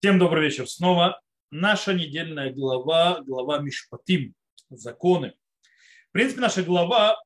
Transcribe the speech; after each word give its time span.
Всем 0.00 0.20
добрый 0.20 0.44
вечер. 0.44 0.68
Снова 0.68 1.20
наша 1.50 1.92
недельная 1.92 2.52
глава, 2.52 3.20
глава 3.22 3.58
Мишпатим, 3.58 4.32
законы. 4.70 5.34
В 6.10 6.12
принципе, 6.12 6.40
наша 6.40 6.62
глава 6.62 7.20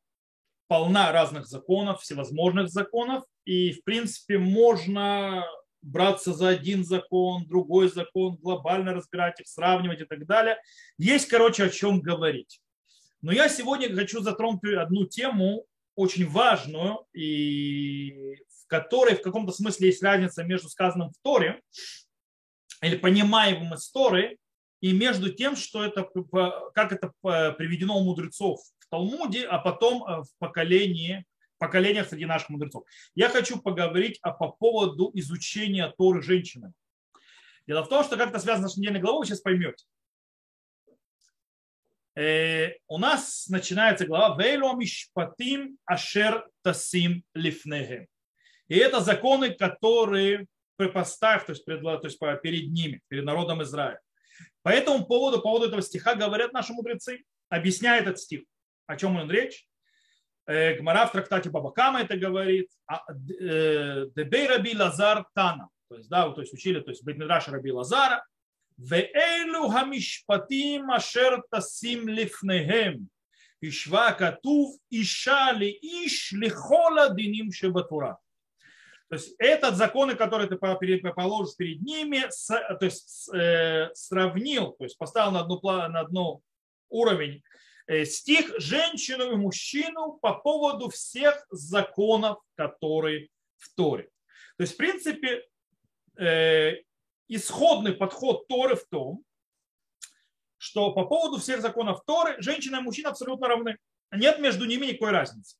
полна 0.68 1.12
разных 1.12 1.46
законов, 1.46 2.00
всевозможных 2.00 2.70
законов, 2.70 3.24
и, 3.44 3.72
в 3.72 3.84
принципе, 3.84 4.38
можно 4.38 5.44
браться 5.82 6.32
за 6.32 6.48
один 6.48 6.82
закон, 6.82 7.46
другой 7.46 7.90
закон, 7.90 8.36
глобально 8.36 8.94
разбирать 8.94 9.38
их, 9.38 9.48
сравнивать 9.48 10.00
и 10.00 10.06
так 10.06 10.24
далее. 10.24 10.56
Есть, 10.96 11.28
короче, 11.28 11.64
о 11.64 11.68
чем 11.68 12.00
говорить. 12.00 12.62
Но 13.20 13.32
я 13.32 13.50
сегодня 13.50 13.94
хочу 13.94 14.22
затронуть 14.22 14.64
одну 14.64 15.04
тему, 15.04 15.66
очень 15.94 16.26
важную, 16.26 17.04
и 17.12 18.38
в 18.48 18.66
которой 18.66 19.16
в 19.16 19.20
каком-то 19.20 19.52
смысле 19.52 19.88
есть 19.88 20.02
разница 20.02 20.42
между 20.42 20.70
сказанным 20.70 21.10
в 21.10 21.18
Торе 21.22 21.60
или 22.82 22.96
понимаемым 22.96 23.74
из 23.74 23.90
Торы, 23.90 24.38
и 24.80 24.92
между 24.92 25.32
тем, 25.32 25.54
что 25.54 25.84
это, 25.84 26.08
как 26.74 26.92
это 26.92 27.12
приведено 27.54 27.98
у 27.98 28.04
мудрецов 28.04 28.60
в 28.80 28.88
Талмуде, 28.88 29.46
а 29.46 29.58
потом 29.58 30.04
э, 30.04 30.22
в 30.22 30.28
поколении, 30.38 31.24
поколениях 31.58 32.08
среди 32.08 32.26
наших 32.26 32.50
мудрецов. 32.50 32.84
Я 33.14 33.28
хочу 33.28 33.60
поговорить 33.60 34.18
о, 34.22 34.32
по 34.32 34.48
поводу 34.48 35.12
изучения 35.14 35.88
Торы 35.96 36.20
женщинами. 36.20 36.74
Дело 37.68 37.84
в 37.84 37.88
том, 37.88 38.02
что 38.02 38.16
как 38.16 38.30
это 38.30 38.40
связано 38.40 38.68
с 38.68 38.76
недельной 38.76 38.98
главой, 38.98 39.20
вы 39.20 39.26
сейчас 39.26 39.40
поймете. 39.40 39.84
Э, 42.16 42.72
у 42.88 42.98
нас 42.98 43.46
начинается 43.48 44.04
глава 44.04 44.36
«Вейло 44.36 44.74
мишпатим 44.74 45.78
ашер 45.84 46.50
тасим 46.62 47.24
лифнехем». 47.34 48.08
И 48.66 48.76
это 48.76 49.00
законы, 49.00 49.54
которые 49.54 50.48
поставь, 50.76 51.46
то 51.46 51.52
есть, 51.52 51.64
пред, 51.64 51.82
то 51.82 52.00
есть 52.02 52.18
перед 52.42 52.70
ними, 52.70 53.00
перед 53.08 53.24
народом 53.24 53.62
Израиля. 53.62 54.00
По 54.62 54.70
этому 54.70 55.06
поводу, 55.06 55.38
по 55.38 55.44
поводу 55.44 55.66
этого 55.66 55.82
стиха 55.82 56.14
говорят 56.14 56.52
наши 56.52 56.72
мудрецы, 56.72 57.24
объясняя 57.48 58.00
этот 58.00 58.18
стих. 58.18 58.42
О 58.86 58.96
чем 58.96 59.16
он 59.16 59.30
речь? 59.30 59.66
Э, 60.46 60.74
Гмара 60.74 61.06
в 61.06 61.12
трактате 61.12 61.50
Бабакама 61.50 62.00
это 62.00 62.16
говорит. 62.16 62.68
А, 62.86 63.02
э, 63.12 64.06
Дебей 64.14 64.46
Раби 64.48 64.76
Лазар 64.76 65.26
Тана. 65.34 65.68
То 65.88 65.96
есть, 65.96 66.08
да, 66.08 66.28
то 66.30 66.40
есть 66.40 66.52
учили, 66.52 66.80
то 66.80 66.90
есть 66.90 67.04
Бетмидраш 67.04 67.48
Раби 67.48 67.70
Лазара. 67.70 68.24
Веэлю 68.78 69.68
хамишпатим 69.68 70.90
ашер 70.90 71.42
тасим 71.50 72.08
лифнехем. 72.08 73.08
Ишва 73.60 74.12
катув 74.12 74.76
иша 74.90 75.52
иш 75.60 76.32
лихола 76.32 77.14
диним 77.14 77.52
шебатура. 77.52 78.18
То 79.12 79.16
есть 79.16 79.34
этот 79.36 79.76
законы, 79.76 80.14
которые 80.14 80.48
ты 80.48 80.56
положишь 80.56 81.54
перед 81.56 81.82
ними, 81.82 82.24
то 82.48 82.78
есть 82.80 83.28
э, 83.34 83.90
сравнил, 83.92 84.72
то 84.72 84.84
есть 84.84 84.96
поставил 84.96 85.32
на 85.32 85.40
одну, 85.40 85.60
на 85.62 86.00
одну 86.00 86.42
уровень 86.88 87.42
э, 87.88 88.06
стих 88.06 88.58
женщину 88.58 89.32
и 89.32 89.36
мужчину 89.36 90.18
по 90.22 90.32
поводу 90.36 90.88
всех 90.88 91.46
законов, 91.50 92.38
которые 92.54 93.28
в 93.58 93.74
Торе. 93.74 94.04
То 94.56 94.62
есть, 94.62 94.72
в 94.72 94.76
принципе, 94.78 95.46
э, 96.18 96.76
исходный 97.28 97.92
подход 97.92 98.48
Торы 98.48 98.76
в 98.76 98.86
том, 98.88 99.22
что 100.56 100.90
по 100.94 101.04
поводу 101.04 101.38
всех 101.38 101.60
законов 101.60 102.02
Торы 102.06 102.40
женщина 102.40 102.76
и 102.76 102.80
мужчина 102.80 103.10
абсолютно 103.10 103.46
равны. 103.46 103.76
Нет 104.10 104.38
между 104.38 104.64
ними 104.64 104.86
никакой 104.86 105.10
разницы. 105.10 105.58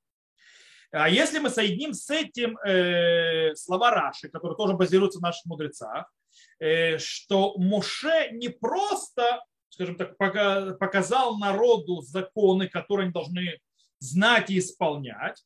А 0.93 1.09
если 1.09 1.39
мы 1.39 1.49
соединим 1.49 1.95
с 1.95 2.11
этим 2.11 2.59
э, 2.59 3.55
слова 3.55 3.91
Раши, 3.91 4.29
которые 4.29 4.57
тоже 4.57 4.75
базируются 4.75 5.21
на 5.21 5.29
наших 5.29 5.47
мудрецах, 5.47 6.13
э, 6.59 6.99
что 6.99 7.57
Моше 7.57 8.29
не 8.33 8.51
просто, 8.51 9.43
скажем 9.71 9.97
так, 9.97 10.19
показал 10.19 11.39
народу 11.39 12.03
законы, 12.03 12.69
которые 12.69 13.05
они 13.07 13.13
должны 13.13 13.59
знать 14.01 14.51
и 14.51 14.59
исполнять, 14.59 15.43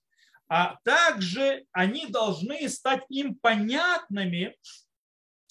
а 0.48 0.78
также 0.84 1.64
они 1.70 2.06
должны 2.06 2.68
стать 2.68 3.04
им 3.08 3.36
понятными, 3.36 4.56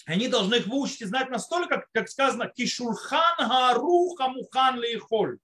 они 0.04 0.28
должны 0.28 0.56
их 0.56 0.66
выучить 0.66 1.00
и 1.00 1.06
знать 1.06 1.30
настолько, 1.30 1.86
как, 1.92 2.08
сказано, 2.10 2.48
кишурхан 2.48 3.48
гаруха 3.48 4.28
мухан 4.28 4.78
лихоль, 4.78 5.38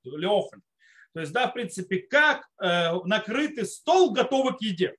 то 1.15 1.21
есть, 1.21 1.33
да, 1.33 1.49
в 1.49 1.53
принципе, 1.53 1.99
как 1.99 2.47
э, 2.61 2.93
накрытый 3.05 3.67
стол 3.67 4.13
готовый 4.13 4.57
к 4.57 4.63
еде. 4.63 4.97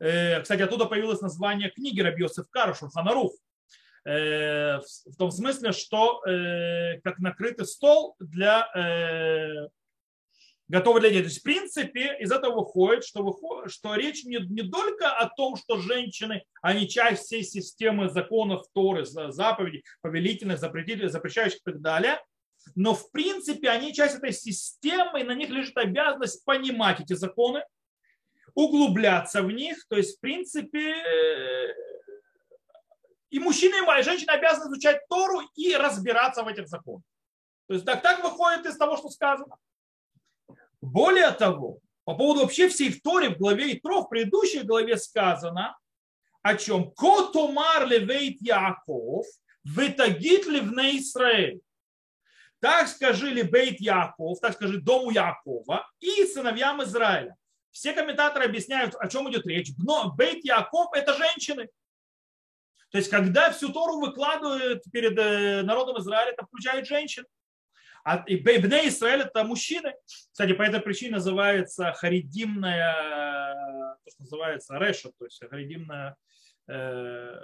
Э, 0.00 0.40
кстати, 0.40 0.62
оттуда 0.62 0.86
появилось 0.86 1.20
название 1.20 1.70
книги 1.70 2.00
Рабиосиф 2.00 2.48
Кара 2.50 2.74
Шурханарух. 2.74 3.32
Э, 4.06 4.78
в 4.78 5.16
том 5.18 5.30
смысле, 5.30 5.72
что 5.72 6.22
как 7.04 7.18
накрытый 7.18 7.66
стол 7.66 8.16
для 8.18 8.68
готовый 10.68 11.00
для 11.00 11.10
еды. 11.10 11.20
То 11.20 11.28
есть, 11.28 11.40
в 11.40 11.44
принципе, 11.44 12.16
из 12.18 12.32
этого 12.32 12.56
выходит, 12.56 13.04
что, 13.04 13.22
выходит, 13.22 13.72
что 13.72 13.94
речь 13.94 14.24
не, 14.24 14.38
не 14.48 14.68
только 14.68 15.10
о 15.10 15.28
том, 15.28 15.56
что 15.56 15.78
женщины, 15.78 16.42
они 16.60 16.88
часть 16.88 17.24
всей 17.24 17.44
системы 17.44 18.08
законов 18.08 18.64
Торы, 18.74 19.04
заповедей, 19.04 19.84
повелительных, 20.00 20.58
запретительных, 20.58 21.12
запрещающих 21.12 21.58
и 21.58 21.70
так 21.70 21.80
далее, 21.80 22.20
но 22.74 22.94
в 22.94 23.10
принципе 23.10 23.70
они 23.70 23.94
часть 23.94 24.16
этой 24.16 24.32
системы, 24.32 25.20
и 25.20 25.24
на 25.24 25.34
них 25.34 25.50
лежит 25.50 25.76
обязанность 25.76 26.44
понимать 26.44 27.00
эти 27.00 27.14
законы, 27.14 27.64
углубляться 28.54 29.42
в 29.42 29.50
них. 29.50 29.86
То 29.88 29.96
есть, 29.96 30.16
в 30.16 30.20
принципе, 30.20 30.92
э, 30.92 31.74
и 33.30 33.38
мужчины, 33.38 33.74
и 33.76 34.02
женщины 34.02 34.30
обязаны 34.30 34.72
изучать 34.72 35.06
Тору 35.08 35.42
и 35.54 35.74
разбираться 35.74 36.42
в 36.42 36.48
этих 36.48 36.68
законах. 36.68 37.02
То 37.68 37.74
есть 37.74 37.86
так, 37.86 38.02
так 38.02 38.22
выходит 38.22 38.66
из 38.66 38.76
того, 38.76 38.96
что 38.96 39.10
сказано. 39.10 39.56
Более 40.80 41.30
того, 41.32 41.80
по 42.04 42.14
поводу 42.14 42.42
вообще 42.42 42.68
всей 42.68 42.90
в 42.90 43.02
Торе, 43.02 43.30
в 43.30 43.38
главе 43.38 43.74
Итро, 43.74 44.02
в 44.02 44.08
предыдущей 44.08 44.62
главе 44.62 44.96
сказано, 44.96 45.76
о 46.42 46.56
чем? 46.56 46.92
Котомар 46.92 47.86
левейт 47.88 48.40
Яков, 48.40 49.26
вытагит 49.64 50.46
ливне 50.46 50.98
Израиль. 50.98 51.60
Так 52.60 52.88
скажи 52.88 53.28
ли 53.30 53.42
Бейт 53.42 53.80
Яков, 53.80 54.40
так 54.40 54.54
скажи 54.54 54.80
дому 54.80 55.10
Якова 55.10 55.88
и 56.00 56.24
сыновьям 56.26 56.82
Израиля. 56.82 57.36
Все 57.70 57.92
комментаторы 57.92 58.46
объясняют, 58.46 58.94
о 58.94 59.08
чем 59.08 59.30
идет 59.30 59.46
речь. 59.46 59.72
Но 59.76 60.12
Бейт 60.12 60.44
Яков– 60.44 60.88
это 60.94 61.14
женщины. 61.14 61.68
То 62.90 62.98
есть, 62.98 63.10
когда 63.10 63.50
всю 63.50 63.72
Тору 63.72 64.00
выкладывают 64.00 64.84
перед 64.90 65.18
э, 65.18 65.62
народом 65.62 65.98
Израиля, 65.98 66.32
это 66.32 66.46
включает 66.46 66.86
женщин. 66.86 67.26
А 68.04 68.18
Бейбне 68.18 68.88
Израиль– 68.88 69.20
это 69.22 69.44
мужчины. 69.44 69.94
Кстати, 70.06 70.52
по 70.54 70.62
этой 70.62 70.80
причине 70.80 71.16
называется 71.16 71.92
харидимная, 71.92 72.94
то, 74.04 74.10
что 74.10 74.22
называется 74.22 74.78
реша, 74.78 75.10
то 75.18 75.24
есть 75.24 75.42
харидимная 75.50 76.16
э, 76.68 77.34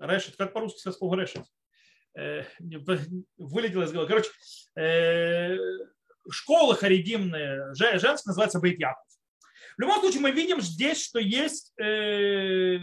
решет, 0.00 0.36
как 0.36 0.52
по-русски 0.52 0.80
сказать 0.80 0.98
слово 0.98 1.20
решет? 1.20 1.44
Э, 2.16 2.42
вылетело 3.38 3.84
из 3.84 3.92
головы. 3.92 4.08
Короче, 4.08 4.30
э, 4.76 5.56
школа 6.28 6.74
харидимная, 6.74 7.72
женская, 7.74 8.30
называется 8.30 8.58
Бейт 8.58 8.80
Яков. 8.80 9.04
В 9.76 9.80
любом 9.80 10.00
случае, 10.00 10.20
мы 10.20 10.32
видим 10.32 10.60
здесь, 10.60 11.02
что 11.02 11.20
есть 11.20 11.72
э, 11.80 12.78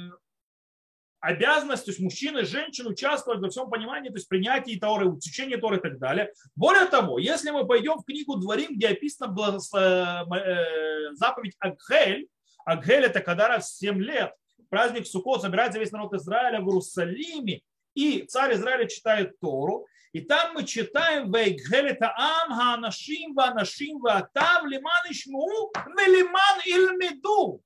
обязанность, 1.20 1.86
то 1.86 1.92
есть 1.92 2.00
мужчины 2.00 2.40
и 2.40 2.46
женщины 2.46 2.90
участвовать 2.90 3.42
во 3.42 3.50
всем 3.50 3.70
понимании, 3.70 4.10
то 4.10 4.16
есть 4.16 4.30
принятии 4.30 4.80
Торы, 4.80 5.08
учении 5.10 5.58
Торы 5.58 5.78
и 5.78 5.82
так 5.82 6.00
далее. 6.00 6.32
Более 6.56 6.86
того, 6.86 7.20
если 7.20 7.52
мы 7.52 7.68
пойдем 7.68 8.00
в 8.00 8.06
книгу 8.06 8.38
Дворим, 8.38 8.76
где 8.78 8.88
описана 8.90 9.60
заповедь 9.60 11.56
Агхель, 11.60 12.30
Агхель 12.66 13.04
это 13.04 13.20
когда 13.20 13.50
раз 13.50 13.72
в 13.72 13.78
7 13.78 14.02
лет, 14.02 14.34
праздник 14.70 15.08
Суккот 15.08 15.42
собирается 15.42 15.80
весь 15.80 15.92
народ 15.92 16.14
Израиля 16.14 16.60
в 16.62 16.68
Иерусалиме, 16.68 17.62
и 17.94 18.24
царь 18.24 18.54
Израиля 18.54 18.88
читает 18.88 19.40
Тору, 19.40 19.88
и 20.14 20.22
там 20.22 20.54
мы 20.54 20.66
читаем 20.66 21.32
«Вейгхелета 21.32 22.14
ам 22.16 22.52
хаанашим 22.52 23.34
ваанашим 23.34 24.00
ваатав 24.00 24.66
лиман 24.66 25.12
ишму 25.12 25.72
велиман 25.76 26.62
ильмеду». 26.66 27.62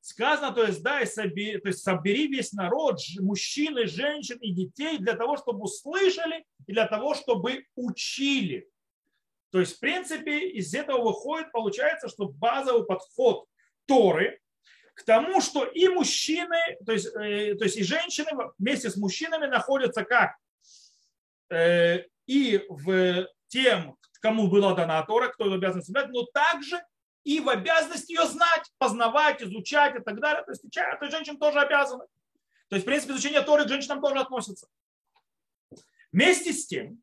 Сказано, 0.00 0.54
то 0.54 0.64
есть, 0.64 0.82
да, 0.82 1.00
и 1.02 1.06
собери, 1.06 1.58
то 1.58 1.68
есть 1.68 1.82
собери 1.82 2.28
весь 2.28 2.52
народ, 2.52 2.98
мужчин 3.20 3.76
и 3.78 3.86
женщин 3.86 4.38
и 4.38 4.52
детей 4.52 4.98
для 4.98 5.14
того, 5.14 5.36
чтобы 5.36 5.64
услышали 5.64 6.44
и 6.66 6.72
для 6.72 6.86
того, 6.86 7.14
чтобы 7.14 7.64
учили. 7.74 8.68
То 9.50 9.60
есть, 9.60 9.76
в 9.76 9.80
принципе, 9.80 10.48
из 10.50 10.74
этого 10.74 11.02
выходит, 11.02 11.52
получается, 11.52 12.08
что 12.08 12.28
базовый 12.28 12.86
подход 12.86 13.46
Торы 13.86 14.40
к 14.98 15.04
тому, 15.04 15.40
что 15.40 15.64
и 15.64 15.86
мужчины, 15.88 16.58
то 16.84 16.92
есть, 16.92 17.06
э, 17.14 17.54
то 17.54 17.64
есть 17.64 17.76
и 17.76 17.84
женщины 17.84 18.30
вместе 18.58 18.90
с 18.90 18.96
мужчинами 18.96 19.46
находятся 19.46 20.04
как 20.04 20.36
э, 21.50 22.04
и 22.26 22.64
в 22.68 23.28
тем, 23.46 23.96
кому 24.20 24.48
была 24.48 24.74
дана 24.74 25.00
Тора, 25.04 25.28
кто 25.28 25.52
обязан 25.52 25.82
соблюдать, 25.82 26.10
но 26.10 26.24
также 26.24 26.82
и 27.22 27.38
в 27.38 27.48
обязанности 27.48 28.10
ее 28.12 28.26
знать, 28.26 28.72
познавать, 28.78 29.40
изучать 29.40 29.94
и 29.94 30.02
так 30.02 30.18
далее. 30.18 30.42
То 30.44 30.50
есть, 30.50 30.62
то 30.62 30.98
есть 31.00 31.12
женщины 31.14 31.38
тоже 31.38 31.60
обязаны. 31.60 32.04
То 32.68 32.74
есть, 32.74 32.84
в 32.84 32.88
принципе, 32.88 33.12
изучение 33.12 33.42
Торы 33.42 33.66
к 33.66 33.68
женщинам 33.68 34.00
тоже 34.00 34.18
относится. 34.18 34.66
Вместе 36.10 36.52
с 36.52 36.66
тем, 36.66 37.00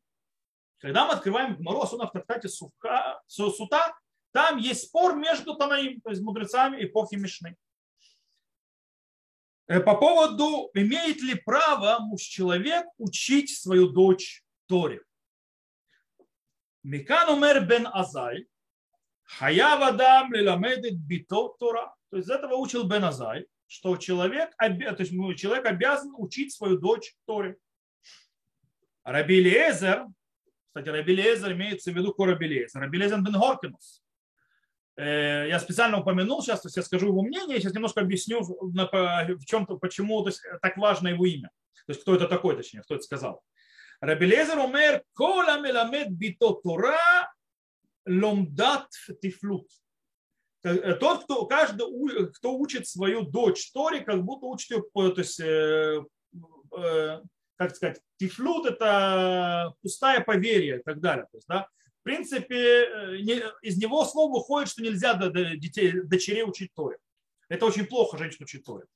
когда 0.78 1.06
мы 1.06 1.14
открываем 1.14 1.56
Гмару, 1.56 1.80
особенно 1.80 2.08
в 2.08 2.12
трактате 2.12 2.48
Сука, 2.48 3.22
Сута, 3.26 3.96
там 4.32 4.58
есть 4.58 4.88
спор 4.88 5.16
между 5.16 5.54
Танаим, 5.54 6.00
то 6.02 6.10
есть 6.10 6.20
мудрецами 6.20 6.84
эпохи 6.84 7.14
Мишны. 7.14 7.56
Э, 9.68 9.80
по 9.80 9.96
поводу, 9.96 10.70
имеет 10.74 11.20
ли 11.22 11.34
право 11.34 11.98
муж-человек 12.00 12.86
учить 12.98 13.50
свою 13.50 13.88
дочь 13.88 14.44
Торе. 14.66 15.02
Микан 16.84 17.30
умер 17.30 17.66
бен 17.66 17.88
Азай, 17.92 18.46
хая 19.24 19.76
вадам 19.76 20.32
лиламедит 20.32 20.96
бито 20.98 21.48
Тора. 21.58 21.94
То 22.10 22.16
есть 22.16 22.28
из 22.28 22.30
этого 22.30 22.54
учил 22.54 22.84
бен 22.84 23.04
Азай, 23.04 23.46
что 23.66 23.96
человек, 23.96 24.56
то 24.56 24.96
есть 24.98 25.10
человек 25.40 25.66
обязан 25.66 26.14
учить 26.16 26.52
свою 26.52 26.78
дочь 26.78 27.16
Торе. 27.26 27.56
Раби 29.02 29.40
Лезер, 29.40 30.06
кстати, 30.68 30.88
Раби 30.90 31.14
Лезер 31.14 31.52
имеется 31.52 31.90
в 31.90 31.96
виду 31.96 32.14
Раби 32.16 32.46
Лезер, 32.46 32.80
Раби 32.80 32.98
Лезер 32.98 33.20
бен 33.20 33.34
Хоркинус. 33.34 34.05
Э, 34.96 35.46
я 35.48 35.60
специально 35.60 36.00
упомянул 36.00 36.42
сейчас, 36.42 36.62
то 36.62 36.68
есть 36.68 36.76
я 36.76 36.82
скажу 36.82 37.08
его 37.08 37.22
мнение, 37.22 37.60
сейчас 37.60 37.74
немножко 37.74 38.00
объясню 38.00 38.40
в 38.42 39.44
чем-то, 39.44 39.76
почему 39.76 40.22
то 40.22 40.28
есть, 40.28 40.42
так 40.62 40.76
важно 40.76 41.08
его 41.08 41.26
имя. 41.26 41.50
То 41.86 41.92
есть 41.92 42.02
кто 42.02 42.14
это 42.14 42.26
такой, 42.26 42.56
точнее, 42.56 42.82
кто 42.82 42.94
это 42.94 43.04
сказал. 43.04 43.42
Рабелезер 44.00 44.58
умер, 44.58 45.02
кола 45.14 45.60
меламед 45.60 46.10
бито 46.10 46.54
тора 46.54 47.32
ломдат 48.06 48.88
тифлут. 49.20 49.68
Э, 50.66 50.94
тот, 50.94 51.24
кто, 51.24 51.46
каждый, 51.46 51.86
кто 52.32 52.56
учит 52.56 52.88
свою 52.88 53.22
дочь 53.22 53.70
Торе, 53.72 54.00
как 54.00 54.22
будто 54.24 54.46
учит 54.46 54.70
ее, 54.70 54.82
то 55.12 55.20
есть, 55.20 55.40
э, 55.40 56.02
э, 56.76 57.20
как 57.56 57.74
сказать, 57.74 58.00
תפלות– 58.18 58.66
это 58.70 59.74
пустая 59.82 60.20
поверье 60.20 60.80
и 60.80 60.82
так 60.82 61.00
далее. 61.00 61.26
То 61.30 61.38
есть, 61.38 61.46
да, 61.48 61.68
принципе, 62.06 62.84
э, 62.84 63.16
из 63.62 63.76
него 63.78 64.04
слово 64.04 64.38
выходит, 64.38 64.68
что 64.68 64.82
нельзя 64.82 65.14
детей, 65.56 65.92
дочерей 66.02 66.44
учить 66.44 66.72
Торе. 66.72 66.98
Это 67.48 67.66
очень 67.66 67.84
плохо 67.84 68.16
женщин 68.16 68.44
учить 68.44 68.64
Торе. 68.64 68.86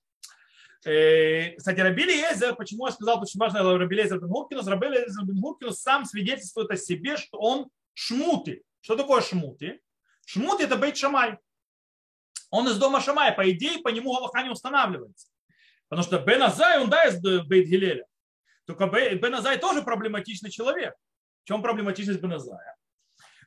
Э, 0.84 1.56
кстати, 1.56 1.80
раби 1.81 2.12
Элиезер, 2.12 2.55
почему 2.54 2.86
я 2.86 2.92
сказал, 2.92 3.20
очень 3.20 3.40
важно 3.40 3.76
раби 3.76 4.02
Элиезер 4.02 4.20
бен 4.20 4.28
Гуркинус, 4.28 4.66
раби 4.67 5.00
Элиезер 5.00 5.25
бен 5.24 5.40
Гуркинус 5.40 5.80
сам 5.80 6.04
свидетельствует 6.04 6.70
о 6.70 6.76
себе, 6.76 7.16
что 7.16 7.38
он 7.38 7.68
шмуты. 7.94 8.62
Что 8.80 8.96
такое 8.96 9.20
шмуты? 9.22 9.80
Шмуты 10.24 10.64
это 10.64 10.76
бейт 10.76 10.96
Шамай. 10.96 11.36
Он 12.50 12.68
из 12.68 12.78
дома 12.78 13.00
Шамай, 13.00 13.32
по 13.32 13.50
идее, 13.50 13.80
по 13.80 13.88
нему 13.88 14.14
Галаха 14.14 14.42
не 14.42 14.50
устанавливается. 14.50 15.26
Потому 15.88 16.04
что 16.04 16.20
Бен 16.20 16.42
Азай, 16.44 16.80
он 16.80 16.88
да 16.88 17.04
из 17.06 17.20
Бейт 17.20 17.66
Гилеля. 17.66 18.06
Только 18.66 18.86
Бен 18.86 19.34
Азай 19.34 19.58
тоже 19.58 19.82
проблематичный 19.82 20.50
человек. 20.50 20.94
В 21.42 21.48
чем 21.48 21.60
проблематичность 21.60 22.20
Бен 22.20 22.34
Азая? 22.34 22.76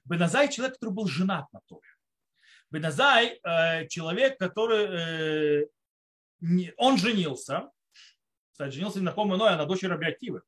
Беназай 0.06 0.50
человек, 0.50 0.76
который 0.76 0.94
был 0.94 1.08
женат 1.08 1.52
на 1.54 1.62
Торе. 1.68 1.88
Беназай 2.72 3.40
э, 3.44 3.88
человек, 3.88 4.38
который 4.38 5.62
э, 5.62 6.72
он 6.78 6.98
женился, 6.98 7.70
кстати, 8.52 8.74
женился 8.74 9.02
на 9.02 9.12
ком 9.12 9.34
иной, 9.36 9.52
а 9.52 9.58
на 9.58 9.66
дочери 9.66 9.90
Рабиативы. 9.90 10.42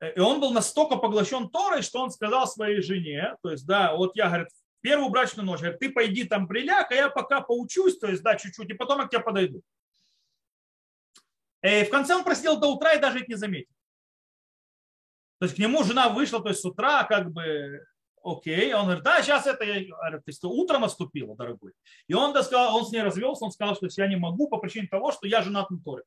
Э, 0.00 0.12
и 0.14 0.20
он 0.20 0.40
был 0.40 0.52
настолько 0.52 0.96
поглощен 0.96 1.48
Торой, 1.48 1.82
что 1.82 2.02
он 2.02 2.10
сказал 2.10 2.46
своей 2.46 2.82
жене, 2.82 3.36
то 3.42 3.50
есть, 3.50 3.66
да, 3.66 3.94
вот 3.94 4.16
я, 4.16 4.26
говорит, 4.26 4.48
первую 4.80 5.10
брачную 5.10 5.46
ночь, 5.46 5.60
говорит, 5.60 5.78
ты 5.78 5.90
пойди 5.90 6.24
там 6.24 6.46
приляг, 6.46 6.90
а 6.90 6.94
я 6.94 7.08
пока 7.08 7.40
поучусь, 7.40 7.98
то 7.98 8.08
есть, 8.08 8.22
да, 8.22 8.36
чуть-чуть, 8.36 8.70
и 8.70 8.74
потом 8.74 9.00
я 9.00 9.06
к 9.06 9.10
тебе 9.10 9.22
подойду. 9.22 9.62
И 11.62 11.84
в 11.84 11.90
конце 11.90 12.14
он 12.14 12.24
просидел 12.24 12.60
до 12.60 12.68
утра 12.68 12.92
и 12.92 13.00
даже 13.00 13.18
это 13.18 13.28
не 13.28 13.34
заметил. 13.36 13.75
То 15.38 15.46
есть 15.46 15.56
к 15.56 15.58
нему 15.58 15.84
жена 15.84 16.08
вышла, 16.08 16.42
то 16.42 16.48
есть 16.48 16.60
с 16.60 16.64
утра 16.64 17.04
как 17.04 17.32
бы 17.32 17.84
окей. 18.22 18.74
Он 18.74 18.84
говорит, 18.84 19.04
да, 19.04 19.22
сейчас 19.22 19.46
это, 19.46 19.64
я, 19.64 19.80
то 19.84 20.22
есть 20.26 20.42
утро 20.44 20.78
наступило, 20.78 21.36
дорогой. 21.36 21.72
И 22.08 22.14
он, 22.14 22.30
сказал, 22.42 22.76
он 22.76 22.84
с 22.84 22.90
ней 22.90 23.02
развелся, 23.02 23.44
он 23.44 23.52
сказал, 23.52 23.76
что 23.76 23.88
я 23.88 24.08
не 24.08 24.16
могу 24.16 24.48
по 24.48 24.58
причине 24.58 24.88
того, 24.88 25.12
что 25.12 25.26
я 25.26 25.42
женат 25.42 25.70
на 25.70 25.78
Торе. 25.80 26.04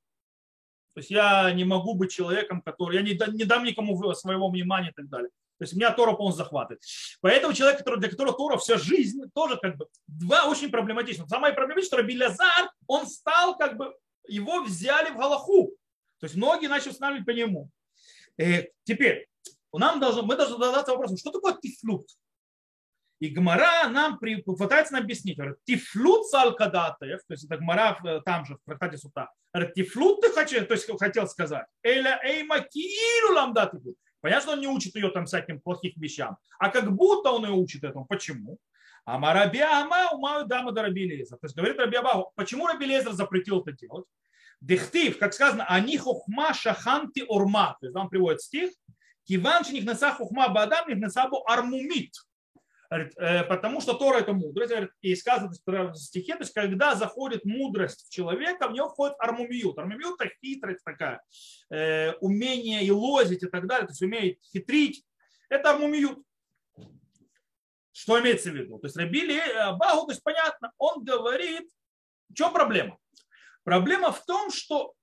То 0.94 1.00
есть 1.00 1.12
я 1.12 1.52
не 1.52 1.64
могу 1.64 1.94
быть 1.94 2.12
человеком, 2.12 2.62
который, 2.62 2.96
я 2.96 3.02
не, 3.02 3.18
не 3.38 3.46
дам 3.46 3.64
никому 3.64 4.14
своего 4.14 4.50
внимания 4.50 4.90
и 4.90 4.94
так 4.94 5.08
далее. 5.08 5.30
То 5.58 5.64
есть 5.64 5.74
меня 5.74 5.92
Тора 5.92 6.14
полностью 6.14 6.46
захватывает. 6.46 6.81
Поэтому 7.22 7.54
человек, 7.54 7.80
который, 7.80 8.00
для 8.00 8.10
которого 8.10 8.36
Тора 8.36 8.58
вся 8.58 8.78
жизнь, 8.78 9.22
тоже 9.36 9.58
как 9.58 9.78
бы 9.78 9.88
два 10.08 10.46
очень 10.46 10.72
проблематично. 10.72 11.28
Самое 11.28 11.54
проблематичное, 11.54 11.88
что 11.88 11.98
Рабилязар, 11.98 12.72
он 12.88 13.06
стал 13.08 13.58
как 13.58 13.78
бы, 13.78 13.94
его 14.28 14.64
взяли 14.64 15.12
в 15.12 15.18
Галаху. 15.18 15.74
То 16.20 16.26
есть 16.26 16.36
многие 16.36 16.68
начали 16.68 16.90
устанавливать 16.90 17.26
по 17.26 17.31
нему. 17.31 17.70
Э, 18.39 18.68
теперь, 18.83 19.27
нам 19.74 20.00
должно, 20.00 20.24
мы 20.24 20.36
должны 20.36 20.57
задаться 20.57 20.91
вопросом, 20.91 21.18
что 21.18 21.31
такое 21.31 21.57
тифлут? 21.62 22.07
И 23.19 23.27
Гмара 23.27 23.89
нам 23.89 24.18
при, 24.18 24.41
пытается 24.41 24.94
нам 24.94 25.03
объяснить. 25.03 25.38
Говорит, 25.38 25.57
тифлут 25.65 26.25
салкадатев, 26.27 27.19
то 27.27 27.33
есть 27.33 27.44
это 27.45 27.57
Гмара 27.57 28.00
э, 28.06 28.21
там 28.24 28.45
же, 28.45 28.56
в 28.56 28.59
трактате 28.65 28.97
Сута. 28.97 29.30
Говорит, 29.53 29.74
тифлут 29.74 30.21
ты 30.21 30.31
хочешь, 30.31 30.65
то 30.65 30.74
есть 30.74 30.89
хотел 31.00 31.27
сказать. 31.27 31.65
Эля 31.83 32.19
эйма 32.24 32.62
киилу 32.62 33.36
ламдатифлут. 33.36 33.97
Понятно, 34.21 34.42
что 34.42 34.51
он 34.53 34.62
не 34.62 34.68
учит 34.68 34.95
ее 34.95 35.09
там 35.09 35.25
всяким 35.25 35.59
плохим 35.59 35.94
вещам. 35.97 36.38
А 36.59 36.69
как 36.69 36.92
будто 36.92 37.31
он 37.31 37.45
ее 37.45 37.51
учит 37.51 37.83
этому. 37.83 38.06
Почему? 38.06 38.57
А 39.06 39.18
Марабиама 39.18 40.12
умаю 40.12 40.45
дама 40.45 40.71
до 40.71 40.83
Раби 40.83 41.25
То 41.25 41.38
есть 41.42 41.56
говорит 41.56 41.80
Раби 41.80 41.97
Абаху, 41.97 42.31
почему 42.35 42.68
Раби 42.68 43.00
запретил 43.01 43.62
это 43.62 43.71
делать? 43.71 44.06
Дехтив, 44.61 45.17
как 45.19 45.33
сказано, 45.33 45.65
они 45.67 45.97
хохма 45.97 46.53
шаханти 46.53 47.23
урма. 47.27 47.77
То 47.79 47.88
есть 47.88 47.95
он 47.95 48.09
приводит 48.09 48.41
стих. 48.41 48.71
Киван 49.23 49.63
нихнеса 49.71 50.11
хохма 50.11 50.50
бадам 50.50 50.89
нихнеса 50.89 51.27
бу 51.27 51.44
армумит. 51.47 52.13
«Э, 52.89 53.44
потому 53.44 53.81
что 53.81 53.94
Тора 53.94 54.19
это 54.19 54.33
мудрость. 54.33 54.73
И 55.01 55.15
сказано 55.15 55.51
в 55.51 55.95
стихе, 55.95 56.33
то 56.33 56.39
есть 56.39 56.53
когда 56.53 56.95
заходит 56.95 57.45
мудрость 57.45 58.07
в 58.07 58.09
человека, 58.11 58.67
в 58.67 58.73
него 58.73 58.89
входит 58.89 59.15
армумиют. 59.19 59.77
Армумиют 59.77 60.19
это 60.19 60.31
хитрость 60.41 60.83
такая, 60.83 61.21
э, 61.69 62.13
умение 62.13 62.83
и 62.83 62.91
лозить 62.91 63.44
и 63.44 63.47
так 63.47 63.67
далее, 63.67 63.85
то 63.85 63.91
есть 63.91 64.01
умеет 64.01 64.39
хитрить. 64.51 65.06
Это 65.50 65.71
армумиют. 65.71 66.19
Что 67.91 68.19
имеется 68.19 68.50
в 68.50 68.56
виду? 68.56 68.79
То 68.79 68.88
есть 68.88 68.97
Рабили 68.97 69.38
Абаху, 69.38 70.07
то 70.07 70.13
есть 70.13 70.23
понятно, 70.23 70.71
он 70.77 71.03
говорит, 71.03 71.69
в 72.29 72.33
чем 72.33 72.51
проблема? 72.53 72.97
Проблема 73.69 74.12
в 74.12 74.26
том, 74.26 74.49
что 74.49 74.95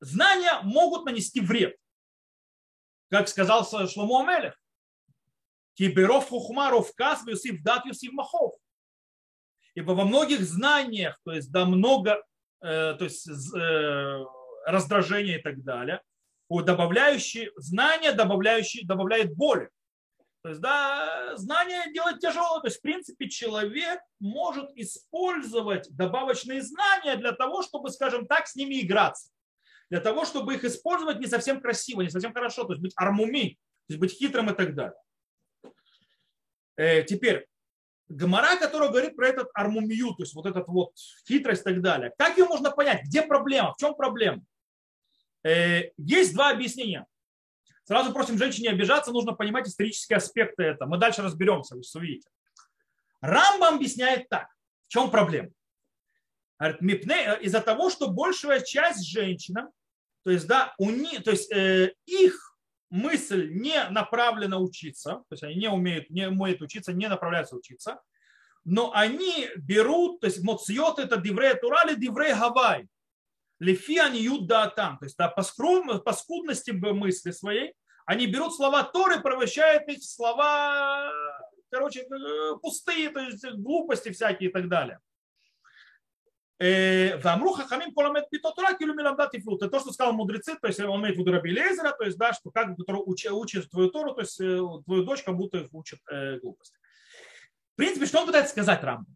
знания 0.00 0.60
могут 0.64 1.06
нанести 1.06 1.40
вред. 1.40 1.74
Как 3.08 3.26
сказал 3.26 3.64
Шломо 3.64 4.20
Амелех. 4.20 4.60
Киберов 5.72 6.28
хухмаров 6.28 6.94
кас 6.94 7.26
юсиф 7.26 7.62
дат 7.62 7.86
юсиф 7.86 8.12
махов. 8.12 8.52
Ибо 9.72 9.92
во 9.92 10.04
многих 10.04 10.42
знаниях, 10.42 11.18
то 11.24 11.32
есть 11.32 11.50
да 11.50 11.64
много 11.64 12.22
э, 12.60 12.96
то 12.98 13.04
есть, 13.04 13.26
э, 13.26 14.24
раздражения 14.66 15.38
и 15.38 15.42
так 15.42 15.62
далее, 15.62 16.02
добавляющие 16.50 17.50
знания, 17.56 18.12
добавляющие, 18.12 18.86
добавляет 18.86 19.34
боли. 19.34 19.70
То 20.42 20.48
есть, 20.48 20.60
да, 20.60 21.36
знание 21.36 21.92
делать 21.92 22.18
тяжело. 22.18 22.58
То 22.60 22.66
есть, 22.66 22.78
в 22.78 22.82
принципе, 22.82 23.28
человек 23.28 24.00
может 24.18 24.70
использовать 24.76 25.88
добавочные 25.90 26.62
знания 26.62 27.16
для 27.16 27.32
того, 27.32 27.62
чтобы, 27.62 27.90
скажем 27.90 28.26
так, 28.26 28.48
с 28.48 28.56
ними 28.56 28.80
играться. 28.80 29.30
Для 29.88 30.00
того, 30.00 30.24
чтобы 30.24 30.54
их 30.54 30.64
использовать 30.64 31.20
не 31.20 31.26
совсем 31.26 31.60
красиво, 31.60 32.00
не 32.00 32.10
совсем 32.10 32.32
хорошо. 32.32 32.64
То 32.64 32.72
есть, 32.72 32.82
быть 32.82 32.92
армуми, 32.96 33.58
то 33.86 33.92
есть, 33.92 34.00
быть 34.00 34.12
хитрым 34.12 34.50
и 34.50 34.54
так 34.54 34.74
далее. 34.74 34.98
Э, 36.76 37.04
теперь, 37.04 37.46
Гамара, 38.08 38.56
которая 38.56 38.90
говорит 38.90 39.14
про 39.14 39.28
этот 39.28 39.48
армумию, 39.54 40.08
то 40.14 40.24
есть 40.24 40.34
вот 40.34 40.46
этот 40.46 40.66
вот 40.66 40.92
хитрость 41.26 41.62
и 41.62 41.64
так 41.64 41.80
далее. 41.80 42.12
Как 42.18 42.36
ее 42.36 42.46
можно 42.46 42.72
понять? 42.72 43.04
Где 43.04 43.22
проблема? 43.22 43.72
В 43.74 43.76
чем 43.76 43.94
проблема? 43.94 44.42
Э, 45.44 45.90
есть 45.96 46.34
два 46.34 46.50
объяснения. 46.50 47.06
Сразу 47.84 48.12
просим 48.12 48.38
женщин 48.38 48.62
не 48.62 48.68
обижаться, 48.68 49.10
нужно 49.10 49.32
понимать 49.32 49.68
исторические 49.68 50.18
аспекты 50.18 50.62
этого. 50.62 50.88
Мы 50.88 50.98
дальше 50.98 51.22
разберемся, 51.22 51.74
вы 51.74 51.82
увидите. 51.94 52.28
Рамба 53.20 53.68
объясняет 53.68 54.28
так. 54.28 54.48
В 54.86 54.92
чем 54.92 55.10
проблема? 55.10 55.50
Э, 56.60 56.72
из-за 57.40 57.60
того, 57.60 57.90
что 57.90 58.08
большая 58.08 58.60
часть 58.60 59.06
женщин, 59.06 59.56
то 60.24 60.30
есть, 60.30 60.46
да, 60.46 60.74
у 60.78 60.90
них, 60.90 61.24
то 61.24 61.32
есть 61.32 61.50
э, 61.52 61.94
их 62.06 62.56
мысль 62.90 63.50
не 63.52 63.88
направлена 63.88 64.58
учиться, 64.58 65.22
то 65.28 65.32
есть 65.32 65.42
они 65.42 65.56
не 65.56 65.68
умеют, 65.68 66.10
не 66.10 66.28
умеют 66.28 66.62
учиться, 66.62 66.92
не 66.92 67.08
направляются 67.08 67.56
учиться, 67.56 68.00
но 68.64 68.92
они 68.94 69.48
берут, 69.56 70.20
то 70.20 70.26
есть 70.26 70.42
моциот 70.44 71.00
это 71.00 71.16
диврей 71.16 71.54
турали, 71.54 71.96
диврей 71.96 72.32
гавай. 72.34 72.86
Лефи 73.62 73.98
они 73.98 74.20
юда 74.20 74.72
там. 74.74 74.98
То 74.98 75.04
есть 75.04 75.16
да, 75.16 75.28
по, 75.28 75.42
скром, 75.42 76.00
по 76.00 76.12
скудности 76.12 76.72
мысли 76.72 77.30
своей 77.30 77.74
они 78.04 78.26
берут 78.26 78.54
слова 78.54 78.82
Торы, 78.82 79.20
превращают 79.20 79.88
их 79.88 80.00
в 80.00 80.04
слова, 80.04 81.08
короче, 81.70 82.00
э, 82.00 82.56
пустые, 82.60 83.10
то 83.10 83.20
есть 83.20 83.44
глупости 83.54 84.10
всякие 84.10 84.50
и 84.50 84.52
так 84.52 84.68
далее. 84.68 84.98
Вамру 87.22 87.52
хахамим 87.52 87.94
коламет 87.94 88.30
питотура 88.30 88.74
килю 88.74 88.94
миламда 88.94 89.28
тифлут. 89.32 89.62
Это 89.62 89.70
то, 89.70 89.80
что 89.80 89.92
сказал 89.92 90.12
мудрецы, 90.12 90.56
то 90.60 90.66
есть 90.66 90.80
он 90.80 91.00
имеет 91.00 91.16
в 91.16 91.20
виду 91.20 91.32
Раби 91.32 91.50
Лезера, 91.50 91.92
то 91.92 92.04
есть, 92.04 92.18
да, 92.18 92.32
что 92.32 92.50
как 92.50 92.76
учит, 93.30 93.70
твою 93.70 93.90
Тору, 93.90 94.14
то 94.14 94.20
есть 94.22 94.36
твою 94.38 95.04
дочь 95.04 95.22
как 95.22 95.36
будто 95.36 95.68
учит 95.72 96.00
э, 96.10 96.38
глупости. 96.40 96.78
В 97.74 97.76
принципе, 97.76 98.06
что 98.06 98.20
он 98.20 98.26
пытается 98.26 98.52
сказать 98.52 98.82
Рам? 98.82 99.06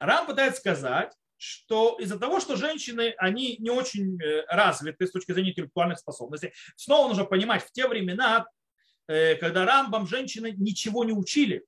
Рам 0.00 0.26
пытается 0.26 0.60
сказать, 0.60 1.12
что 1.44 1.96
из-за 2.00 2.18
того, 2.18 2.40
что 2.40 2.56
женщины, 2.56 3.14
они 3.18 3.56
не 3.58 3.70
очень 3.70 4.18
развиты 4.48 5.06
с 5.06 5.10
точки 5.10 5.32
зрения 5.32 5.50
интеллектуальных 5.50 5.98
способностей, 5.98 6.52
снова 6.76 7.08
нужно 7.08 7.24
понимать, 7.24 7.62
в 7.62 7.70
те 7.72 7.86
времена, 7.86 8.46
когда 9.06 9.64
Рамбам 9.64 10.06
женщины 10.06 10.54
ничего 10.56 11.04
не 11.04 11.12
учили, 11.12 11.64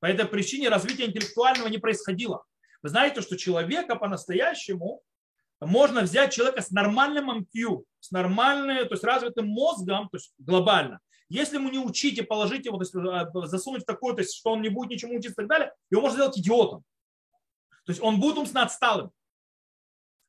по 0.00 0.06
этой 0.06 0.26
причине 0.26 0.68
развитие 0.68 1.08
интеллектуального 1.08 1.68
не 1.68 1.78
происходило. 1.78 2.44
Вы 2.82 2.88
знаете, 2.88 3.20
что 3.20 3.36
человека 3.36 3.96
по-настоящему 3.96 5.02
можно 5.60 6.00
взять 6.00 6.32
человека 6.32 6.62
с 6.62 6.70
нормальным 6.70 7.30
MQ, 7.30 7.84
с 8.00 8.10
нормальным, 8.10 8.88
то 8.88 8.94
есть 8.94 9.04
развитым 9.04 9.48
мозгом, 9.48 10.08
то 10.08 10.16
есть 10.16 10.32
глобально. 10.38 11.00
Если 11.28 11.56
ему 11.56 11.70
не 11.70 11.78
учить 11.78 12.18
и 12.18 12.22
положить 12.22 12.66
его, 12.66 12.78
то 12.78 12.82
есть 12.82 12.94
э, 12.94 13.46
засунуть 13.46 13.82
в 13.82 13.86
такое, 13.86 14.14
то 14.14 14.22
есть 14.22 14.34
что 14.34 14.50
он 14.50 14.62
не 14.62 14.68
будет 14.68 14.90
ничему 14.90 15.16
учиться 15.16 15.42
и 15.42 15.44
так 15.44 15.48
далее, 15.48 15.72
его 15.90 16.00
можно 16.00 16.16
сделать 16.16 16.38
идиотом. 16.38 16.82
То 17.84 17.92
есть 17.92 18.02
он 18.02 18.18
будет 18.18 18.38
умственно 18.38 18.64
отсталым. 18.64 19.12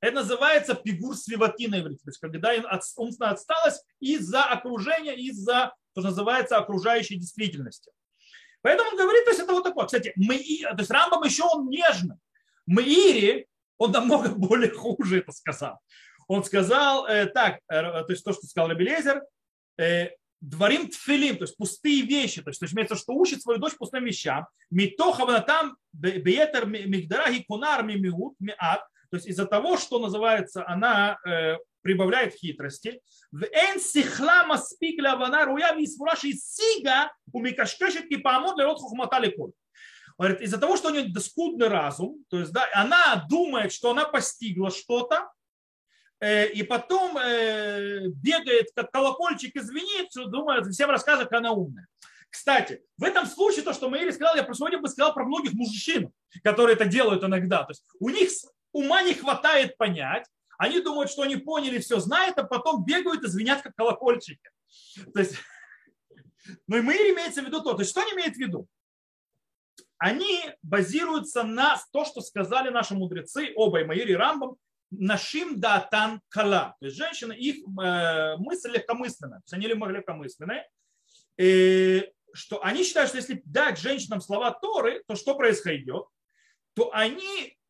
Это 0.02 0.16
называется 0.16 0.74
пигур 0.74 1.16
свивати 1.16 1.68
на 1.68 1.80
иврите. 1.80 2.04
То 2.04 2.10
есть 2.10 2.20
когда 2.20 2.54
умственно 2.98 3.30
отсталость 3.30 3.86
из-за 4.00 4.44
окружения, 4.44 5.16
из-за, 5.16 5.74
что 5.92 6.02
называется, 6.02 6.58
окружающей 6.58 7.16
действительности. 7.16 7.92
Поэтому 8.62 8.90
он 8.90 8.98
говорит, 8.98 9.24
то 9.26 9.32
есть 9.32 9.42
это 9.42 9.54
вот 9.54 9.64
такое. 9.64 9.86
Кстати, 9.86 10.12
мы, 10.16 10.38
то 10.38 10.76
есть 10.80 10.92
Рамбам 10.92 11.24
еще 11.24 11.44
он 11.44 11.70
нежный. 11.70 12.18
Мире 12.66 13.46
он 13.78 13.92
намного 13.92 14.30
более 14.36 14.72
хуже 14.72 15.20
это 15.20 15.32
сказал. 15.32 15.80
Он 16.28 16.44
сказал 16.44 17.08
э, 17.08 17.26
так, 17.28 17.60
э, 17.70 17.82
то 17.82 18.06
есть 18.10 18.24
то, 18.24 18.34
что 18.34 18.48
сказал 18.48 18.70
Рабелезер, 18.70 19.24
э, 19.78 20.10
дворим 20.40 20.90
тфилим, 20.90 21.38
то 21.38 21.44
есть 21.44 21.58
пустые 21.58 22.02
вещи, 22.02 22.42
то 22.42 22.50
есть, 22.50 22.60
то 22.60 22.66
есть 22.66 22.74
имеется, 22.74 22.96
что 22.96 23.14
учит 23.14 23.42
свою 23.42 23.60
дочь 23.60 23.76
пустым 23.78 24.06
вещам, 24.06 24.48
митоха 24.72 25.40
там 25.42 25.78
беетер 25.94 26.66
мигдараги 26.66 27.44
кунар 27.48 27.84
мимиут 27.84 28.36
миат, 28.40 28.82
то 29.12 29.18
есть 29.18 29.28
из-за 29.28 29.46
того, 29.46 29.78
что 29.78 30.00
называется, 30.00 30.66
она 30.66 31.18
э, 31.28 31.58
прибавляет 31.82 32.34
хитрости. 32.34 33.02
В 33.32 33.44
эн 33.44 33.78
сихла 33.80 34.46
маспик 34.48 35.02
лавана 35.04 35.46
руя 35.46 35.74
висфураши 35.74 36.32
сига 36.32 37.12
у 37.34 37.42
микашкешет 37.42 38.08
кипамот 38.08 38.58
лерот 38.58 38.80
хухмата 38.80 39.20
леколь. 39.20 39.52
Говорит, 40.18 40.42
из-за 40.42 40.58
того, 40.58 40.78
что 40.78 40.90
у 40.90 40.92
нее 40.92 41.14
скудный 41.20 41.68
разум, 41.68 42.24
то 42.30 42.40
есть 42.40 42.54
да, 42.54 42.66
она 42.74 43.26
думает, 43.30 43.74
что 43.74 43.92
она 43.92 44.06
постигла 44.06 44.72
что-то, 44.72 45.30
э, 46.22 46.48
и 46.48 46.64
потом 46.64 47.18
э, 47.18 48.08
бегает, 48.08 48.68
как 48.74 48.92
колокольчик, 48.92 49.54
извинит, 49.58 50.08
думает, 50.32 50.68
всем 50.68 50.90
рассказывает, 50.90 51.30
как 51.30 51.40
она 51.40 51.52
умная. 51.52 51.88
Кстати, 52.30 52.82
в 52.98 53.04
этом 53.04 53.26
случае 53.26 53.64
то, 53.64 53.74
что 53.74 53.90
Мэри 53.90 54.12
сказал, 54.12 54.38
я 54.38 54.48
сегодня 54.54 54.80
бы 54.80 54.88
сказал 54.88 55.14
про 55.14 55.26
многих 55.26 55.52
мужчин, 55.52 56.14
которые 56.46 56.76
это 56.76 56.86
делают 56.86 57.26
иногда. 57.26 57.64
То 57.64 57.72
есть 57.72 57.84
у 58.00 58.08
них 58.10 58.30
ума 58.72 59.04
не 59.04 59.14
хватает 59.14 59.78
понять, 59.78 60.26
они 60.58 60.80
думают, 60.80 61.10
что 61.10 61.24
они 61.24 61.38
поняли, 61.38 61.80
все 61.80 62.00
знают, 62.00 62.38
а 62.38 62.44
потом 62.44 62.86
бегают 62.86 63.24
и 63.24 63.28
звенят, 63.28 63.62
как 63.62 63.76
колокольчики. 63.76 64.50
То 65.14 65.20
есть, 65.20 65.36
ну 66.68 66.78
и 66.78 66.82
Мэри 66.82 67.14
имеется 67.14 67.42
в 67.42 67.46
виду 67.46 67.62
то. 67.62 67.74
То 67.74 67.82
есть 67.82 67.92
что 67.92 68.02
они 68.02 68.14
имеют 68.14 68.36
в 68.36 68.40
виду? 68.40 68.68
они 70.02 70.42
базируются 70.64 71.44
на 71.44 71.80
то, 71.94 72.06
что 72.06 72.22
сказали 72.22 72.70
наши 72.70 72.96
мудрецы, 72.96 73.52
оба 73.56 73.82
и 73.82 73.84
Маир 73.84 74.10
и 74.10 74.16
Рамбам, 74.16 74.56
нашим 74.90 75.60
датан 75.60 76.22
кала. 76.28 76.76
То 76.80 76.88
есть 76.88 76.98
женщины, 76.98 77.34
их 77.34 77.58
э, 77.58 78.38
мысль 78.38 78.72
легкомысленная, 78.72 79.38
то 79.38 79.44
есть 79.44 79.54
они 79.54 79.68
легкомысленные. 79.68 80.68
И 81.38 82.12
что 82.34 82.64
они 82.64 82.84
считают, 82.84 83.10
что 83.10 83.20
если 83.20 83.44
дать 83.46 83.78
женщинам 83.78 84.22
слова 84.22 84.50
Торы, 84.50 85.04
то 85.08 85.16
что 85.16 85.36
происходит? 85.36 85.86
То 86.74 86.92
они 86.94 87.46
э, 87.46 87.61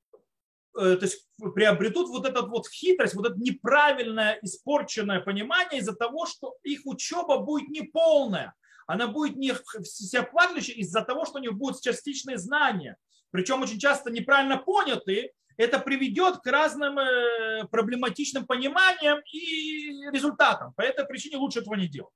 то 0.74 1.00
есть 1.02 1.28
приобретут 1.56 2.10
вот 2.10 2.26
этот 2.26 2.48
вот 2.50 2.68
хитрость, 2.68 3.14
вот 3.14 3.28
это 3.28 3.40
неправильное, 3.40 4.40
испорченное 4.42 5.20
понимание 5.20 5.80
из-за 5.80 5.94
того, 5.94 6.26
что 6.26 6.56
их 6.64 6.82
учеба 6.86 7.38
будет 7.38 7.70
неполная 7.70 8.54
она 8.92 9.08
будет 9.08 9.38
не 9.38 9.54
всеохватывающей 9.84 10.74
из-за 10.74 11.02
того, 11.02 11.26
что 11.26 11.38
у 11.38 11.42
нее 11.42 11.52
будут 11.52 11.82
частичные 11.82 12.38
знания, 12.38 12.98
причем 13.32 13.62
очень 13.62 13.80
часто 13.80 14.12
неправильно 14.12 14.58
понятые, 14.58 15.32
это 15.56 15.80
приведет 15.80 16.40
к 16.40 16.48
разным 16.48 17.00
э, 17.00 17.68
проблематичным 17.70 18.46
пониманиям 18.46 19.20
и 19.32 20.10
результатам. 20.12 20.74
По 20.74 20.82
этой 20.82 21.06
причине 21.06 21.38
лучше 21.38 21.60
этого 21.60 21.76
не 21.76 21.88
делать. 21.88 22.14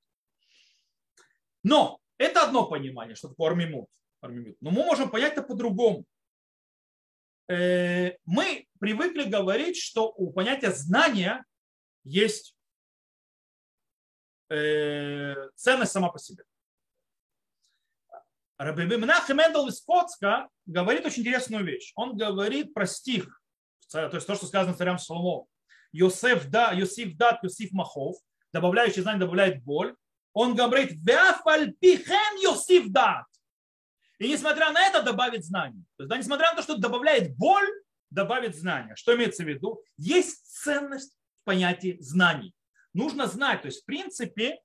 Но 1.62 1.98
это 2.18 2.42
одно 2.42 2.66
понимание, 2.66 3.14
что 3.14 3.28
такое 3.28 3.50
армимут. 3.50 3.88
Но 4.60 4.70
мы 4.70 4.84
можем 4.84 5.10
понять 5.10 5.32
это 5.32 5.42
по-другому. 5.42 6.04
Э, 7.48 8.16
мы 8.24 8.66
привыкли 8.80 9.24
говорить, 9.24 9.76
что 9.76 10.08
у 10.08 10.32
понятия 10.32 10.72
знания 10.72 11.44
есть 12.02 12.56
э, 14.48 15.34
ценность 15.54 15.92
сама 15.92 16.10
по 16.10 16.18
себе. 16.18 16.44
Раби 18.58 18.84
Менахем 18.84 19.36
Мендел 19.36 19.68
из 19.68 19.80
Коцка 19.82 20.48
говорит 20.64 21.04
очень 21.04 21.22
интересную 21.22 21.64
вещь. 21.64 21.92
Он 21.94 22.16
говорит 22.16 22.72
про 22.72 22.86
стих, 22.86 23.42
то 23.90 24.10
есть 24.12 24.26
то, 24.26 24.34
что 24.34 24.46
сказано 24.46 24.76
царям 24.76 24.98
Соломону. 24.98 25.46
Йосеф, 25.92 26.46
да, 26.48 26.72
Йосиф 26.72 27.16
дат, 27.16 27.42
Йосиф 27.42 27.72
махов, 27.72 28.16
добавляющий 28.52 29.02
знание 29.02 29.20
добавляет 29.20 29.62
боль. 29.62 29.94
Он 30.32 30.54
говорит, 30.54 30.92
вяфаль 30.92 31.72
пихем 31.74 32.36
Йосиф 32.42 32.88
дат. 32.88 33.26
И 34.18 34.28
несмотря 34.28 34.72
на 34.72 34.82
это 34.86 35.02
добавит 35.02 35.44
знание. 35.44 35.84
То 35.96 36.04
есть, 36.04 36.10
да, 36.10 36.16
несмотря 36.16 36.50
на 36.50 36.56
то, 36.56 36.62
что 36.62 36.76
добавляет 36.76 37.36
боль, 37.36 37.68
добавит 38.10 38.56
знание. 38.56 38.96
Что 38.96 39.14
имеется 39.14 39.44
в 39.44 39.48
виду? 39.48 39.82
Есть 39.98 40.46
ценность 40.62 41.16
в 41.42 41.44
понятии 41.44 41.96
знаний. 42.00 42.54
Нужно 42.94 43.26
знать. 43.26 43.62
То 43.62 43.66
есть, 43.66 43.82
в 43.82 43.84
принципе, 43.84 44.58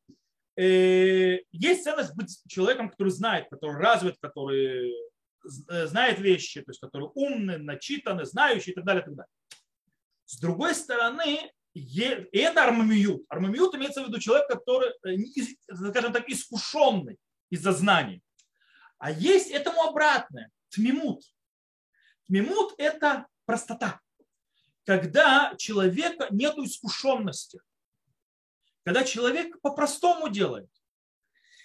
Э, 0.58 1.38
есть 1.52 1.84
ценность 1.84 2.16
быть 2.16 2.40
человеком, 2.48 2.90
который 2.90 3.10
знает, 3.10 3.48
который 3.50 3.78
развит, 3.78 4.18
который 4.20 4.92
э, 4.92 5.88
знает 5.88 6.20
вещи, 6.20 6.62
то 6.62 6.72
есть 6.72 6.82
который 6.82 7.10
умный, 7.16 7.58
начитанный, 7.58 8.26
знающий 8.26 8.72
и 8.72 8.74
так 8.76 8.84
далее. 8.84 9.02
И 9.02 9.06
так 9.06 9.16
далее. 9.16 9.32
С 10.26 10.40
другой 10.40 10.76
стороны, 10.76 11.52
это 11.74 12.64
армамиют. 12.64 13.24
Армамиют 13.30 13.76
имеется 13.76 14.04
в 14.04 14.08
виду 14.08 14.20
человек, 14.20 14.48
который, 14.50 14.90
э, 15.06 15.18
скажем 15.74 16.12
так, 16.12 16.28
искушенный 16.30 17.18
из-за 17.50 17.72
знаний. 17.72 18.22
А 19.02 19.12
есть 19.12 19.52
этому 19.52 19.84
обратное, 19.84 20.50
тмимут. 20.70 21.24
Тмимут– 22.28 22.74
это 22.78 23.28
простота. 23.46 24.00
Когда 24.86 25.54
человека 25.58 26.28
нет 26.32 26.58
искушенности 26.58 27.60
когда 28.84 29.04
человек 29.04 29.60
по-простому 29.62 30.30
делает. 30.30 30.70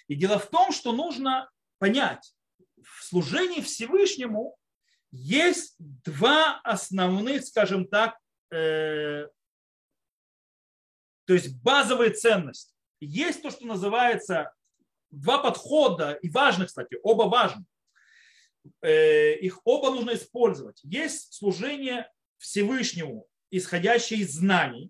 И 0.07 0.15
дело 0.15 0.39
в 0.39 0.49
том, 0.49 0.71
что 0.71 0.91
нужно 0.91 1.49
понять, 1.79 2.33
в 2.81 3.03
служении 3.03 3.61
Всевышнему 3.61 4.57
есть 5.11 5.75
два 5.79 6.59
основных, 6.61 7.45
скажем 7.45 7.87
так, 7.87 8.17
э, 8.51 9.27
то 11.25 11.33
есть 11.33 11.61
базовые 11.61 12.11
ценности. 12.11 12.73
Есть 12.99 13.41
то, 13.41 13.49
что 13.49 13.65
называется 13.65 14.53
два 15.21 15.39
подхода, 15.39 16.13
и 16.21 16.29
важных, 16.29 16.67
кстати, 16.67 16.97
оба 17.03 17.23
важны. 17.23 17.65
Э, 18.81 19.35
их 19.35 19.59
оба 19.63 19.91
нужно 19.91 20.13
использовать. 20.13 20.79
Есть 20.83 21.33
служение 21.33 22.09
Всевышнему, 22.37 23.27
исходящее 23.49 24.19
из 24.19 24.33
знаний, 24.33 24.89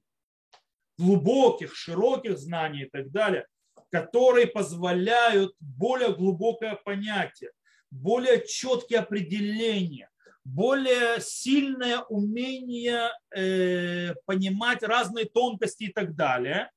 глубоких, 0.98 1.76
широких 1.76 2.38
знаний 2.38 2.84
и 2.84 2.90
так 2.90 3.12
далее, 3.12 3.46
которые 3.92 4.48
позволяют 4.48 5.54
более 5.60 6.14
глубокое 6.14 6.76
понятие, 6.76 7.52
более 7.92 8.46
четкие 8.46 9.00
определения, 9.00 10.10
более 10.44 11.22
сильное 11.22 12.00
умение 12.10 13.12
э, 13.36 14.14
понимать 14.26 14.84
разные 14.84 15.26
тонкости 15.26 15.86
и 15.86 15.94
так 15.94 16.16
далее, 16.16 16.72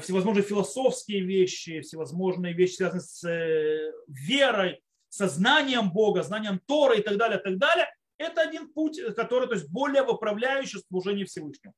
всевозможные 0.00 0.44
философские 0.44 1.22
вещи, 1.22 1.80
всевозможные 1.80 2.52
вещи, 2.52 2.76
связанные 2.76 3.00
с 3.00 3.24
э, 3.24 3.92
верой, 4.06 4.82
сознанием 5.08 5.90
Бога, 5.90 6.22
знанием 6.22 6.60
Тора 6.66 6.96
и 6.96 7.02
так 7.02 7.16
далее, 7.16 7.38
так 7.38 7.56
далее. 7.58 7.88
Это 8.18 8.42
один 8.42 8.72
путь, 8.72 9.00
который 9.16 9.48
то 9.48 9.54
есть 9.54 9.70
более 9.70 10.02
выправляющий 10.02 10.80
служение 10.88 11.24
Всевышнему. 11.24 11.74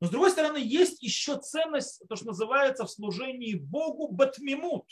Но 0.00 0.08
с 0.08 0.10
другой 0.10 0.32
стороны, 0.32 0.58
есть 0.58 1.00
еще 1.00 1.38
ценность, 1.38 2.02
то, 2.08 2.16
что 2.16 2.26
называется 2.26 2.84
в 2.84 2.90
служении 2.90 3.54
Богу 3.54 4.08
батмимут. 4.08 4.84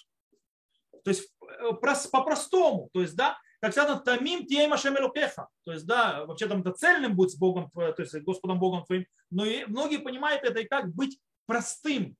То 1.03 1.11
есть 1.11 1.33
э, 1.43 1.73
по-простому. 1.73 2.91
То 2.93 3.01
есть, 3.01 3.17
да, 3.17 3.37
как 3.61 3.73
сказано, 3.73 4.01
тамим 4.01 4.47
тием 4.47 4.73
ашем 4.73 4.97
элокеха. 4.97 5.49
То 5.65 5.73
есть, 5.73 5.87
да, 5.87 6.25
вообще 6.27 6.47
там 6.47 6.61
это 6.61 6.73
цельным 6.73 7.17
быть 7.17 7.33
с 7.33 7.37
Богом, 7.37 7.71
то 7.75 7.95
есть 7.99 8.15
Господом 8.21 8.61
Богом 8.61 8.85
твоим. 8.85 9.05
Но 9.31 9.45
и 9.45 9.65
многие 9.65 9.99
понимают 9.99 10.45
это 10.45 10.61
и 10.61 10.69
как 10.69 10.95
быть 10.95 11.19
простым, 11.47 12.17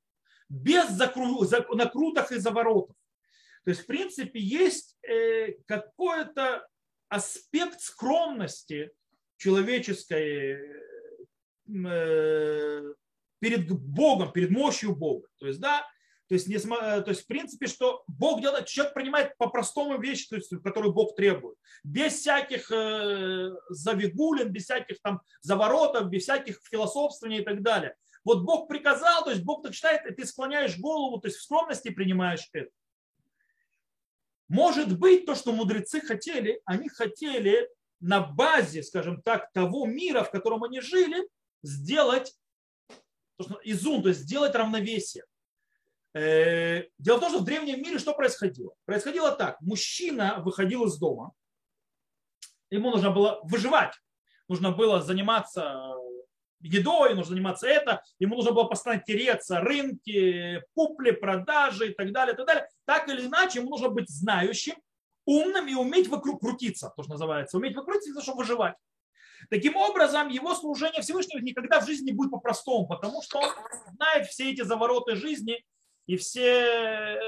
без 0.51 0.91
закру... 0.91 1.43
накруток 1.75 2.33
и 2.33 2.39
заворотов. 2.39 2.97
То 3.65 3.71
есть, 3.71 3.83
в 3.83 3.87
принципе, 3.87 4.41
есть 4.41 4.99
э, 5.03 5.53
какой-то 5.67 6.67
аспект 7.09 7.81
скромности 7.81 8.91
человеческой 9.37 10.59
э, 11.69 12.95
перед 13.39 13.71
Богом, 13.71 14.33
перед 14.33 14.51
мощью 14.51 14.95
Бога. 14.95 15.29
То 15.39 15.47
есть, 15.47 15.61
да, 15.61 15.87
то 16.29 16.35
есть, 16.35 16.47
не, 16.47 16.59
то 16.59 17.05
есть, 17.09 17.23
в 17.23 17.27
принципе, 17.27 17.67
что 17.67 18.05
Бог 18.07 18.41
делает, 18.41 18.67
человек 18.67 18.95
принимает 18.95 19.37
по-простому 19.37 20.01
вещи, 20.01 20.29
то 20.29 20.37
есть, 20.37 20.53
которые 20.63 20.93
Бог 20.93 21.17
требует. 21.17 21.57
Без 21.83 22.15
всяких 22.15 22.71
э, 22.71 23.51
завигулин, 23.69 24.53
без 24.53 24.65
всяких 24.65 25.01
там 25.03 25.21
заворотов, 25.41 26.09
без 26.09 26.23
всяких 26.23 26.61
философствований 26.71 27.41
и 27.41 27.45
так 27.45 27.63
далее. 27.63 27.97
Вот 28.25 28.43
Бог 28.43 28.69
приказал, 28.69 29.25
то 29.25 29.31
есть 29.31 29.43
Бог 29.43 29.63
так 29.63 29.75
считает, 29.75 30.05
и 30.07 30.15
ты 30.15 30.27
склоняешь 30.27 30.79
голову, 30.79 31.19
то 31.19 31.29
есть 31.29 31.39
в 31.39 31.43
скромности 31.43 31.91
принимаешь 31.91 32.49
это. 32.53 32.71
Может 34.49 34.99
быть, 34.99 35.27
то, 35.27 35.35
что 35.35 35.53
мудрецы 35.53 36.01
хотели, 36.01 36.61
они 36.65 36.89
хотели 36.89 37.69
на 38.01 38.21
базе, 38.21 38.83
скажем 38.83 39.23
так, 39.23 39.53
того 39.53 39.87
мира, 39.87 40.25
в 40.25 40.31
котором 40.31 40.65
они 40.65 40.81
жили, 40.81 41.29
сделать 41.63 42.35
изум, 43.63 44.03
то 44.03 44.09
есть 44.09 44.23
сделать 44.23 44.55
равновесие. 44.55 45.25
Э, 46.13 46.85
дело 46.99 47.19
в 47.19 47.21
том, 47.21 47.31
что 47.31 47.39
в 47.39 47.45
древнем 47.45 47.81
мире 47.81 47.99
что 47.99 48.13
происходило? 48.13 48.75
Происходило 48.85 49.31
так. 49.33 49.61
Мужчина 49.61 50.43
выходил 50.45 50.85
из 50.87 50.99
дома, 50.99 51.33
ему 52.71 52.91
нужно 52.91 53.11
было 53.11 53.41
выживать, 53.45 53.95
нужно 54.49 54.73
было 54.73 55.01
заниматься 55.01 55.95
едой, 56.61 57.15
нужно 57.15 57.35
заниматься 57.35 57.67
это, 57.67 58.03
ему 58.19 58.37
нужно 58.37 58.53
было 58.53 58.65
постоянно 58.65 59.03
тереться, 59.03 59.61
рынки, 59.61 60.63
купли, 60.75 61.11
продажи 61.13 61.91
и 61.91 61.95
так 61.95 62.13
далее, 62.13 62.35
и 62.35 62.37
так 62.37 62.47
далее. 62.47 62.69
Так 62.85 63.09
или 63.09 63.27
иначе, 63.27 63.61
ему 63.61 63.71
нужно 63.71 63.89
быть 63.89 64.09
знающим, 64.09 64.75
умным 65.25 65.69
и 65.69 65.75
уметь 65.75 66.09
вокруг 66.09 66.41
крутиться, 66.41 66.93
то, 66.97 67.03
что 67.03 67.13
называется, 67.13 67.57
уметь 67.57 67.77
выкрутиться, 67.77 68.23
чтобы 68.23 68.39
выживать. 68.39 68.75
Таким 69.49 69.77
образом, 69.77 70.29
его 70.29 70.55
служение 70.55 71.01
Всевышнего 71.01 71.41
никогда 71.41 71.81
в 71.81 71.87
жизни 71.87 72.07
не 72.07 72.13
будет 72.13 72.31
по-простому, 72.31 72.87
потому 72.87 73.23
что 73.23 73.39
он 73.39 73.49
знает 73.97 74.27
все 74.27 74.51
эти 74.51 74.63
завороты 74.63 75.17
жизни 75.17 75.65
и 76.07 76.17
все 76.17 77.19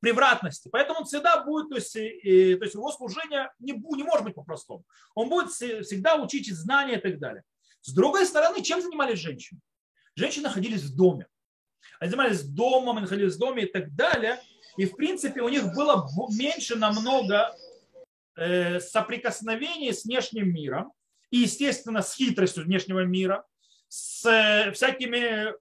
превратности. 0.00 0.68
Поэтому 0.72 1.00
он 1.00 1.04
всегда 1.04 1.44
будет, 1.44 1.68
то 1.68 1.76
есть, 1.76 1.94
и, 1.94 2.56
то 2.56 2.64
есть 2.64 2.74
его 2.74 2.90
служение 2.90 3.52
не, 3.60 3.72
не 3.72 4.02
может 4.02 4.24
быть 4.24 4.34
по-простому. 4.34 4.84
Он 5.14 5.28
будет 5.28 5.50
всегда 5.50 6.16
учить 6.16 6.52
знания 6.52 6.96
и 6.96 7.00
так 7.00 7.18
далее. 7.18 7.44
С 7.82 7.92
другой 7.92 8.26
стороны, 8.26 8.62
чем 8.62 8.80
занимались 8.80 9.18
женщины? 9.18 9.60
Женщины 10.14 10.44
находились 10.44 10.82
в 10.82 10.96
доме. 10.96 11.26
Они 11.98 12.10
занимались 12.10 12.42
домом, 12.42 12.96
они 12.96 13.02
находились 13.02 13.34
в 13.34 13.38
доме 13.38 13.64
и 13.64 13.66
так 13.66 13.94
далее. 13.94 14.40
И, 14.76 14.86
в 14.86 14.96
принципе, 14.96 15.42
у 15.42 15.48
них 15.48 15.74
было 15.74 16.08
меньше 16.30 16.76
намного 16.76 17.54
э, 18.36 18.80
соприкосновений 18.80 19.92
с 19.92 20.04
внешним 20.04 20.52
миром. 20.52 20.92
И, 21.30 21.38
естественно, 21.38 22.02
с 22.02 22.14
хитростью 22.14 22.64
внешнего 22.64 23.04
мира, 23.04 23.44
с 23.88 24.24
э, 24.26 24.72
всякими 24.72 25.52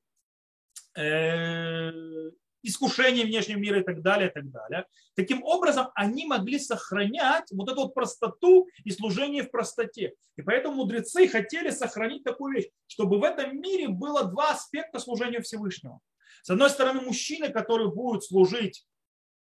э, 0.95 2.31
искушением 2.63 3.27
внешнего 3.27 3.57
мира 3.57 3.79
и 3.79 3.83
так 3.83 4.01
далее, 4.01 4.29
и 4.29 4.33
так 4.33 4.49
далее. 4.51 4.85
Таким 5.15 5.43
образом, 5.43 5.87
они 5.95 6.25
могли 6.25 6.59
сохранять 6.59 7.51
вот 7.51 7.69
эту 7.69 7.81
вот 7.81 7.93
простоту 7.93 8.67
и 8.83 8.91
служение 8.91 9.43
в 9.43 9.51
простоте. 9.51 10.13
И 10.37 10.41
поэтому 10.41 10.75
мудрецы 10.75 11.27
хотели 11.27 11.71
сохранить 11.71 12.23
такую 12.23 12.55
вещь, 12.55 12.69
чтобы 12.87 13.19
в 13.19 13.23
этом 13.23 13.59
мире 13.59 13.87
было 13.87 14.25
два 14.25 14.51
аспекта 14.51 14.99
служения 14.99 15.41
Всевышнего. 15.41 15.99
С 16.43 16.49
одной 16.49 16.69
стороны, 16.69 17.01
мужчины, 17.01 17.49
которые 17.49 17.91
будут 17.91 18.23
служить 18.23 18.85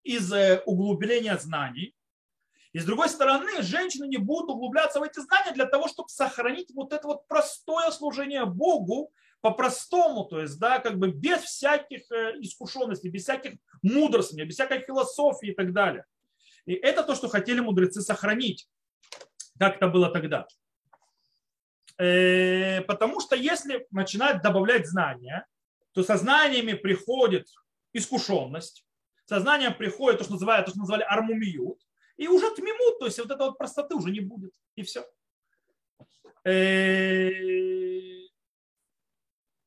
из 0.02 0.32
углубления 0.66 1.36
знаний, 1.38 1.94
и 2.72 2.78
с 2.78 2.84
другой 2.84 3.08
стороны, 3.08 3.62
женщины 3.62 4.06
не 4.06 4.18
будут 4.18 4.50
углубляться 4.50 5.00
в 5.00 5.02
эти 5.02 5.18
знания 5.18 5.52
для 5.52 5.66
того, 5.66 5.88
чтобы 5.88 6.08
сохранить 6.08 6.70
вот 6.72 6.92
это 6.92 7.06
вот 7.06 7.26
простое 7.26 7.90
служение 7.90 8.44
Богу, 8.44 9.12
по-простому, 9.40 10.24
то 10.24 10.40
есть, 10.40 10.58
да, 10.58 10.78
как 10.78 10.98
бы 10.98 11.10
без 11.10 11.40
всяких 11.40 12.10
э, 12.10 12.34
искушенностей, 12.40 13.10
без 13.10 13.22
всяких 13.22 13.58
мудростей, 13.82 14.44
без 14.44 14.54
всякой 14.54 14.80
философии 14.80 15.50
и 15.50 15.54
так 15.54 15.72
далее. 15.72 16.04
И 16.66 16.74
это 16.74 17.02
то, 17.02 17.14
что 17.14 17.28
хотели 17.28 17.60
мудрецы 17.60 18.02
сохранить, 18.02 18.68
как 19.58 19.76
это 19.76 19.88
было 19.88 20.10
тогда. 20.10 20.46
Э, 21.98 22.82
потому 22.82 23.20
что 23.20 23.36
если 23.36 23.86
начинать 23.90 24.42
добавлять 24.42 24.86
знания, 24.86 25.46
то 25.92 26.02
со 26.02 26.16
знаниями 26.16 26.74
приходит 26.74 27.48
искушенность, 27.92 28.84
со 29.26 29.40
знанием 29.40 29.74
приходит 29.74 30.18
то, 30.18 30.24
что 30.24 30.34
называют, 30.34 30.66
то, 30.66 30.70
что 30.72 30.80
называли 30.80 31.02
армумиют, 31.02 31.78
и 32.16 32.28
уже 32.28 32.54
тмимут, 32.54 32.98
то 32.98 33.06
есть 33.06 33.18
вот 33.18 33.30
этой 33.30 33.46
вот 33.46 33.58
простоты 33.58 33.94
уже 33.94 34.10
не 34.10 34.20
будет, 34.20 34.52
и 34.76 34.82
все. 34.82 35.04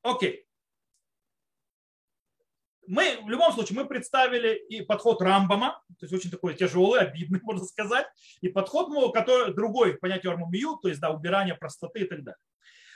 Окей. 0.03 0.45
Мы 2.85 3.21
в 3.23 3.29
любом 3.29 3.53
случае 3.53 3.79
мы 3.79 3.87
представили 3.87 4.55
и 4.67 4.81
подход 4.81 5.21
Рамбама, 5.21 5.81
то 5.97 6.05
есть 6.05 6.13
очень 6.13 6.29
такой 6.29 6.53
тяжелый, 6.53 6.99
обидный, 6.99 7.39
можно 7.43 7.65
сказать, 7.65 8.05
и 8.41 8.49
подход, 8.49 9.13
который 9.13 9.53
другой 9.53 9.97
понятие 9.97 10.33
Армумию, 10.33 10.77
то 10.81 10.89
есть 10.89 10.99
да, 10.99 11.09
убирание 11.09 11.55
простоты 11.55 12.01
и 12.01 12.05
так 12.05 12.23
далее. 12.23 12.39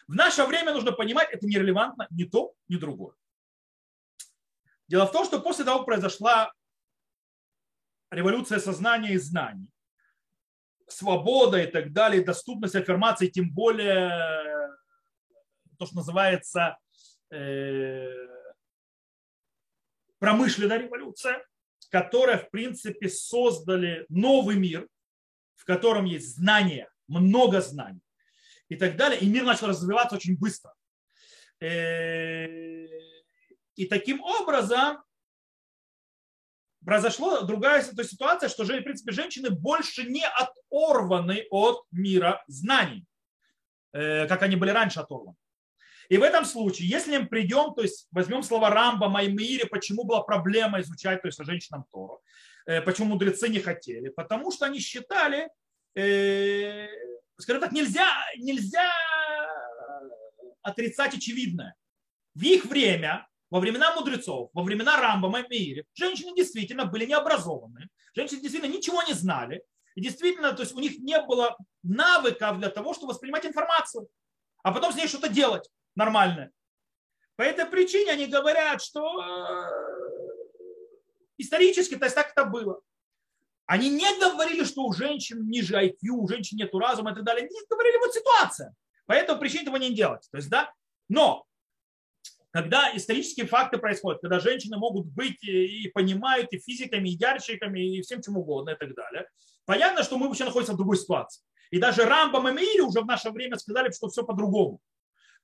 В 0.08 0.16
наше 0.16 0.46
время 0.46 0.74
нужно 0.74 0.92
понимать, 0.92 1.30
это 1.32 1.46
нерелевантно 1.48 2.08
ни 2.12 2.26
то, 2.26 2.54
ни 2.68 2.76
другое. 2.76 3.16
Дело 4.88 5.06
в 5.06 5.12
том, 5.12 5.26
что 5.26 5.40
после 5.40 5.66
того, 5.66 5.80
как 5.80 5.86
произошла 5.86 6.52
революция 8.12 8.60
сознания 8.60 9.14
и 9.14 9.18
знаний, 9.18 9.70
свобода 10.88 11.62
и 11.62 11.68
так 11.68 11.92
далее, 11.92 12.24
доступность 12.24 12.76
аффирмации, 12.76 13.28
тем 13.28 13.52
более 13.52 14.10
то, 15.78 15.86
что 15.86 15.96
называется 15.96 16.78
промышленная 20.20 20.78
революция, 20.78 21.46
которая, 21.90 22.38
в 22.38 22.50
принципе, 22.50 23.10
создали 23.10 24.06
новый 24.10 24.58
мир, 24.58 24.88
в 25.56 25.66
котором 25.66 26.06
есть 26.06 26.36
знания, 26.36 26.90
много 27.08 27.62
знаний 27.62 28.02
и 28.70 28.76
так 28.76 28.96
далее. 28.96 29.20
И 29.20 29.30
мир 29.30 29.44
начал 29.44 29.68
развиваться 29.68 30.16
очень 30.16 30.38
быстро. 30.38 30.74
Э, 31.60 32.86
и 33.76 33.86
таким 33.86 34.22
образом 34.22 35.04
произошла 36.86 37.42
другая 37.42 37.84
ситуация, 37.84 38.50
что, 38.50 38.64
в 38.64 38.68
принципе, 38.68 39.12
женщины 39.12 39.50
больше 39.50 40.04
не 40.04 40.26
оторваны 40.26 41.48
от 41.52 41.86
мира 41.92 42.44
знаний, 42.48 43.06
э, 43.94 44.28
как 44.28 44.42
они 44.44 44.56
были 44.56 44.72
раньше 44.72 45.00
оторваны. 45.00 45.38
И 46.10 46.18
в 46.18 46.24
этом 46.24 46.46
случае, 46.46 46.88
если 46.88 47.18
мы 47.18 47.26
придем, 47.28 47.74
то 47.74 47.82
есть 47.82 48.08
возьмем 48.12 48.44
слова 48.44 48.70
Рамба, 48.70 49.10
Маймире, 49.10 49.66
почему 49.66 50.06
была 50.06 50.22
проблема 50.22 50.80
изучать, 50.82 51.22
то 51.22 51.28
есть 51.28 51.44
женщинам 51.44 51.86
Тору, 51.92 52.22
э, 52.66 52.82
почему 52.82 53.10
мудрецы 53.10 53.50
не 53.50 53.60
хотели, 53.60 54.10
потому 54.10 54.52
что 54.52 54.66
они 54.66 54.80
считали, 54.80 55.50
э, 55.96 56.88
скажем 57.38 57.62
так, 57.62 57.74
нельзя, 57.74 58.08
нельзя 58.38 58.90
отрицать 60.62 61.14
очевидное. 61.14 61.76
В 62.36 62.44
их 62.44 62.66
время, 62.66 63.28
во 63.50 63.60
времена 63.60 63.94
мудрецов, 63.96 64.50
во 64.54 64.64
времена 64.64 65.02
Рамба, 65.02 65.30
Маймире, 65.30 65.86
женщины 65.94 66.34
действительно 66.36 66.86
были 66.86 67.06
необразованы, 67.06 67.90
женщины 68.16 68.42
действительно 68.42 68.72
ничего 68.72 69.04
не 69.04 69.14
знали, 69.14 69.62
и 69.96 70.02
действительно, 70.02 70.54
то 70.54 70.62
есть 70.62 70.74
у 70.74 70.80
них 70.80 71.00
не 71.00 71.20
было 71.20 71.58
навыков 71.84 72.60
для 72.60 72.70
того, 72.70 72.94
чтобы 72.94 73.12
воспринимать 73.12 73.46
информацию, 73.46 74.08
а 74.64 74.72
потом 74.72 74.94
с 74.94 74.96
ней 74.96 75.08
что-то 75.08 75.28
делать 75.28 75.70
нормальное. 75.98 76.52
По 77.36 77.42
этой 77.42 77.66
причине 77.66 78.12
они 78.12 78.28
говорят, 78.28 78.82
что 78.82 79.22
э, 79.22 79.70
исторически 81.38 81.96
то 81.96 82.06
есть 82.06 82.16
так 82.16 82.32
это 82.32 82.46
было. 82.46 82.80
Они 83.66 83.90
не 83.90 84.20
говорили, 84.20 84.64
что 84.64 84.84
у 84.84 84.94
женщин 84.94 85.48
ниже 85.50 85.76
IQ, 85.76 86.10
у 86.12 86.28
женщин 86.28 86.58
нет 86.58 86.74
разума 86.74 87.12
и 87.12 87.16
так 87.16 87.24
далее. 87.24 87.46
Они 87.46 87.60
говорили, 87.70 87.98
вот 87.98 88.14
ситуация. 88.14 88.74
По 89.06 89.12
этой 89.12 89.38
причине 89.38 89.64
этого 89.64 89.76
не 89.76 89.94
делать. 89.94 90.28
То 90.32 90.38
есть, 90.38 90.50
да, 90.50 90.74
но 91.10 91.46
когда 92.52 92.96
исторические 92.96 93.46
факты 93.46 93.78
происходят, 93.78 94.22
когда 94.22 94.40
женщины 94.40 94.78
могут 94.78 95.08
быть 95.08 95.44
и 95.44 95.90
понимают 95.94 96.52
и 96.54 96.60
физиками, 96.60 97.10
и 97.10 97.18
ярчиками, 97.18 97.98
и 97.98 98.02
всем 98.02 98.22
чем 98.22 98.38
угодно 98.38 98.72
и 98.72 98.76
так 98.76 98.96
далее, 98.96 99.28
понятно, 99.66 100.04
что 100.04 100.18
мы 100.18 100.28
вообще 100.28 100.46
находимся 100.46 100.74
в 100.74 100.78
другой 100.78 100.98
ситуации. 100.98 101.44
И 101.70 101.80
даже 101.80 102.06
Рамбам 102.06 102.48
и 102.48 102.54
Мири 102.54 102.82
уже 102.82 103.02
в 103.02 103.06
наше 103.06 103.30
время 103.32 103.58
сказали, 103.58 103.92
что 103.92 104.08
все 104.08 104.24
по-другому. 104.24 104.80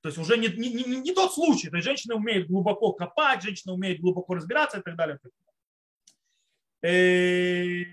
То 0.04 0.08
есть 0.08 0.18
уже 0.18 0.36
не, 0.36 0.48
не, 0.48 0.68
не, 0.68 0.96
не 0.96 1.12
тот 1.14 1.32
случай. 1.32 1.70
То 1.70 1.76
есть 1.76 1.86
женщина 1.86 2.14
умеет 2.16 2.46
глубоко 2.46 2.92
копать, 2.92 3.42
женщина 3.42 3.72
умеет 3.72 4.02
глубоко 4.02 4.34
разбираться 4.34 4.78
и 4.78 4.82
так 4.82 4.96
далее. 4.96 5.18
Э, 6.82 7.84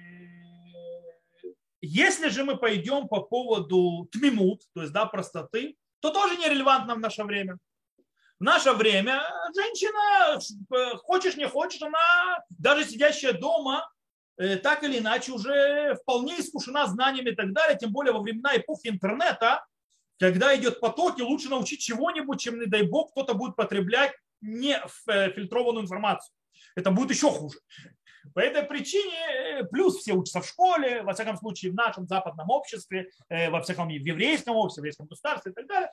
если 1.80 2.28
же 2.28 2.43
мы 2.43 2.58
пойдем 2.58 3.08
по 3.08 3.21
поводу 3.21 4.10
тмимут, 4.12 4.62
то 4.76 4.82
есть 4.82 4.91
да, 4.91 5.06
простоты, 5.06 5.78
то 6.02 6.10
тоже 6.10 6.36
нерелевантно 6.36 6.95
в 6.95 7.00
наше 7.00 7.24
время. 7.24 7.58
В 8.41 8.43
наше 8.43 8.74
время 8.74 9.24
женщина, 9.56 10.38
э, 10.38 10.97
хочешь 10.97 11.38
не 11.38 11.47
хочешь, 11.47 11.82
она 11.82 12.43
даже 12.50 12.84
сидящая 12.84 13.32
дома, 13.32 13.89
э, 14.36 14.58
так 14.58 14.84
или 14.84 15.00
иначе 15.00 15.32
уже 15.32 15.95
вполне 16.02 16.41
искушена 16.41 16.88
знаниями 16.88 17.30
и 17.30 17.36
так 17.36 17.54
далее, 17.54 17.78
тем 17.78 17.93
более 17.93 18.12
во 18.12 18.19
времена 18.19 18.58
эпохи 18.58 18.89
интернета, 18.89 19.65
когда 20.22 20.56
идет 20.56 20.80
поток, 20.80 21.18
и 21.20 21.24
лучше 21.24 21.50
научить 21.50 21.82
чего-нибудь, 21.82 22.40
чем, 22.40 22.60
не 22.60 22.68
дай 22.68 22.84
бог, 22.84 23.10
кто-то 23.12 23.34
будет 23.34 23.56
потреблять 23.56 24.14
не 24.40 24.74
э, 24.76 25.32
информацию. 25.32 26.32
Это 26.76 26.92
будет 26.92 27.10
еще 27.10 27.32
хуже. 27.32 27.58
По 28.36 28.40
этой 28.40 28.62
причине, 28.62 29.18
э, 29.18 29.64
плюс 29.64 29.98
все 29.98 30.14
учатся 30.14 30.42
в 30.42 30.48
школе, 30.48 31.02
во 31.02 31.14
всяком 31.14 31.38
случае 31.38 31.72
в 31.72 31.76
нашем 31.76 32.06
западном 32.06 32.52
обществе, 32.52 33.10
э, 33.30 33.50
во 33.50 33.64
всяком 33.64 33.88
в 33.88 33.92
еврейском 33.92 34.56
обществе, 34.56 34.82
в 34.82 34.84
еврейском 34.84 35.08
государстве 35.08 35.54
и 35.54 35.56
так 35.56 35.66
далее, 35.68 35.90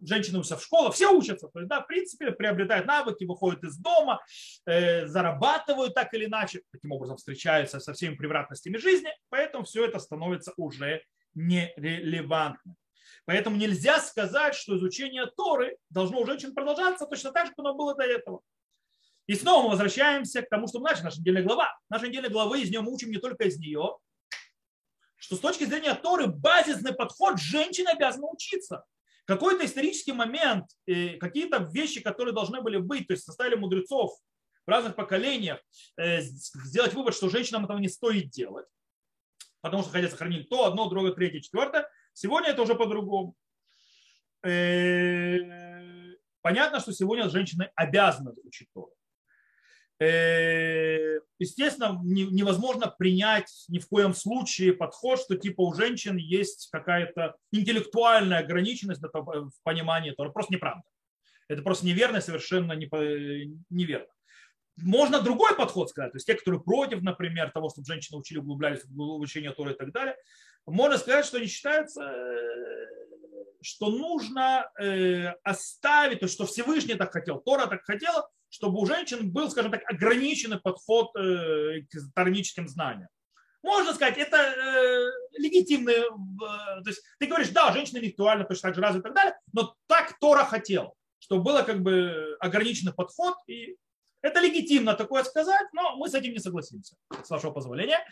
женщины 0.00 0.38
учатся 0.38 0.56
в 0.56 0.64
школах, 0.64 0.94
все 0.94 1.12
учатся, 1.12 1.48
то 1.48 1.58
есть, 1.60 1.68
да, 1.68 1.82
в 1.82 1.86
принципе, 1.86 2.32
приобретают 2.32 2.86
навыки, 2.86 3.24
выходят 3.24 3.62
из 3.64 3.76
дома, 3.76 4.22
зарабатывают 4.66 5.94
так 5.94 6.12
или 6.14 6.24
иначе, 6.24 6.62
таким 6.72 6.92
образом 6.92 7.18
встречаются 7.18 7.80
со 7.80 7.92
всеми 7.92 8.14
превратностями 8.14 8.78
жизни, 8.78 9.10
поэтому 9.28 9.64
все 9.64 9.86
это 9.86 9.98
становится 9.98 10.52
уже 10.56 11.02
нерелевантным. 11.34 12.76
Поэтому 13.28 13.56
нельзя 13.56 14.00
сказать, 14.00 14.54
что 14.54 14.78
изучение 14.78 15.26
Торы 15.36 15.76
должно 15.90 16.18
у 16.18 16.24
женщин 16.24 16.54
продолжаться 16.54 17.04
точно 17.04 17.30
так 17.30 17.44
же, 17.44 17.50
как 17.50 17.58
оно 17.58 17.74
было 17.74 17.94
до 17.94 18.04
этого. 18.04 18.40
И 19.26 19.34
снова 19.34 19.64
мы 19.64 19.68
возвращаемся 19.72 20.40
к 20.40 20.48
тому, 20.48 20.66
что 20.66 20.78
мы 20.78 20.84
начали, 20.84 21.04
наша 21.04 21.20
недельная 21.20 21.42
глава. 21.42 21.78
Наша 21.90 22.08
недельная 22.08 22.30
глава, 22.30 22.56
из 22.56 22.70
нее 22.70 22.80
мы 22.80 22.90
учим 22.90 23.10
не 23.10 23.18
только 23.18 23.44
из 23.44 23.58
нее, 23.58 23.98
что 25.16 25.36
с 25.36 25.40
точки 25.40 25.64
зрения 25.64 25.94
Торы 25.94 26.28
базисный 26.28 26.94
подход 26.94 27.38
женщины 27.38 27.88
обязаны 27.88 28.28
учиться. 28.28 28.86
Какой-то 29.26 29.66
исторический 29.66 30.12
момент, 30.12 30.64
какие-то 30.86 31.68
вещи, 31.70 32.00
которые 32.00 32.32
должны 32.32 32.62
были 32.62 32.78
быть, 32.78 33.08
то 33.08 33.12
есть 33.12 33.26
составили 33.26 33.56
мудрецов 33.56 34.18
в 34.66 34.70
разных 34.70 34.96
поколениях, 34.96 35.60
э, 35.98 36.22
сделать 36.22 36.94
вывод, 36.94 37.14
что 37.14 37.28
женщинам 37.28 37.66
этого 37.66 37.76
не 37.76 37.88
стоит 37.88 38.30
делать, 38.30 38.68
потому 39.60 39.82
что 39.82 39.92
хотят 39.92 40.12
сохранить 40.12 40.48
то, 40.48 40.64
одно, 40.64 40.88
другое, 40.88 41.12
третье, 41.12 41.40
четвертое. 41.40 41.90
Сегодня 42.18 42.50
это 42.50 42.62
уже 42.62 42.74
по-другому. 42.74 43.36
Э, 44.44 45.38
понятно, 46.42 46.80
что 46.80 46.92
сегодня 46.92 47.28
женщины 47.28 47.70
обязаны 47.76 48.32
учить 48.42 48.68
Тору. 48.74 48.92
Э, 50.00 51.20
естественно, 51.38 51.96
невозможно 52.02 52.88
принять 52.88 53.66
ни 53.68 53.78
в 53.78 53.86
коем 53.86 54.14
случае 54.14 54.72
подход, 54.72 55.20
что 55.20 55.36
типа 55.36 55.60
у 55.60 55.72
женщин 55.74 56.16
есть 56.16 56.68
какая-то 56.72 57.36
интеллектуальная 57.52 58.40
ограниченность 58.40 59.00
в 59.00 59.52
понимании 59.62 60.10
Тора. 60.10 60.30
Просто 60.30 60.54
неправда. 60.54 60.82
Это 61.46 61.62
просто 61.62 61.86
неверно, 61.86 62.20
совершенно 62.20 62.72
неверно. 62.72 64.12
Можно 64.76 65.22
другой 65.22 65.54
подход 65.56 65.90
сказать, 65.90 66.12
то 66.12 66.16
есть 66.16 66.26
те, 66.26 66.34
которые 66.34 66.60
против, 66.60 67.02
например, 67.02 67.52
того, 67.52 67.70
чтобы 67.70 67.86
женщины 67.86 68.18
учили, 68.18 68.38
углублялись 68.38 68.82
в 68.84 69.02
обучение 69.02 69.52
Торы 69.52 69.72
и 69.72 69.76
так 69.76 69.92
далее, 69.92 70.16
можно 70.70 70.98
сказать, 70.98 71.26
что 71.26 71.38
они 71.38 71.46
считаются, 71.46 72.02
э, 72.02 72.86
что 73.62 73.90
нужно 73.90 74.70
э, 74.80 75.28
оставить, 75.42 76.20
то 76.20 76.28
что 76.28 76.46
Всевышний 76.46 76.94
так 76.94 77.12
хотел, 77.12 77.40
Тора 77.40 77.66
так 77.66 77.84
хотела, 77.84 78.28
чтобы 78.50 78.80
у 78.80 78.86
женщин 78.86 79.30
был, 79.30 79.50
скажем 79.50 79.70
так, 79.70 79.82
ограниченный 79.90 80.60
подход 80.60 81.14
э, 81.16 81.82
к 81.82 82.14
тармическим 82.14 82.68
знаниям. 82.68 83.08
Можно 83.62 83.92
сказать, 83.92 84.16
это 84.18 84.36
э, 84.36 85.10
легитимно. 85.38 85.90
Э, 85.90 86.04
то 86.82 86.84
есть 86.86 87.02
ты 87.18 87.26
говоришь, 87.26 87.50
да, 87.50 87.72
женщина 87.72 87.98
интеллектуально 87.98 88.44
точно 88.44 88.68
так 88.68 88.74
же 88.76 88.80
развита 88.80 89.08
и 89.08 89.10
так 89.10 89.14
далее, 89.14 89.38
но 89.52 89.74
так 89.86 90.18
Тора 90.20 90.44
хотел, 90.44 90.94
чтобы 91.18 91.42
было 91.42 91.62
как 91.62 91.82
бы 91.82 92.36
ограниченный 92.40 92.94
подход. 92.94 93.36
И 93.48 93.76
это 94.20 94.40
легитимно 94.40 94.94
такое 94.94 95.22
сказать, 95.24 95.66
но 95.72 95.96
мы 95.96 96.08
с 96.08 96.14
этим 96.14 96.32
не 96.32 96.40
согласимся, 96.40 96.96
с 97.22 97.30
вашего 97.30 97.52
позволения. 97.52 98.04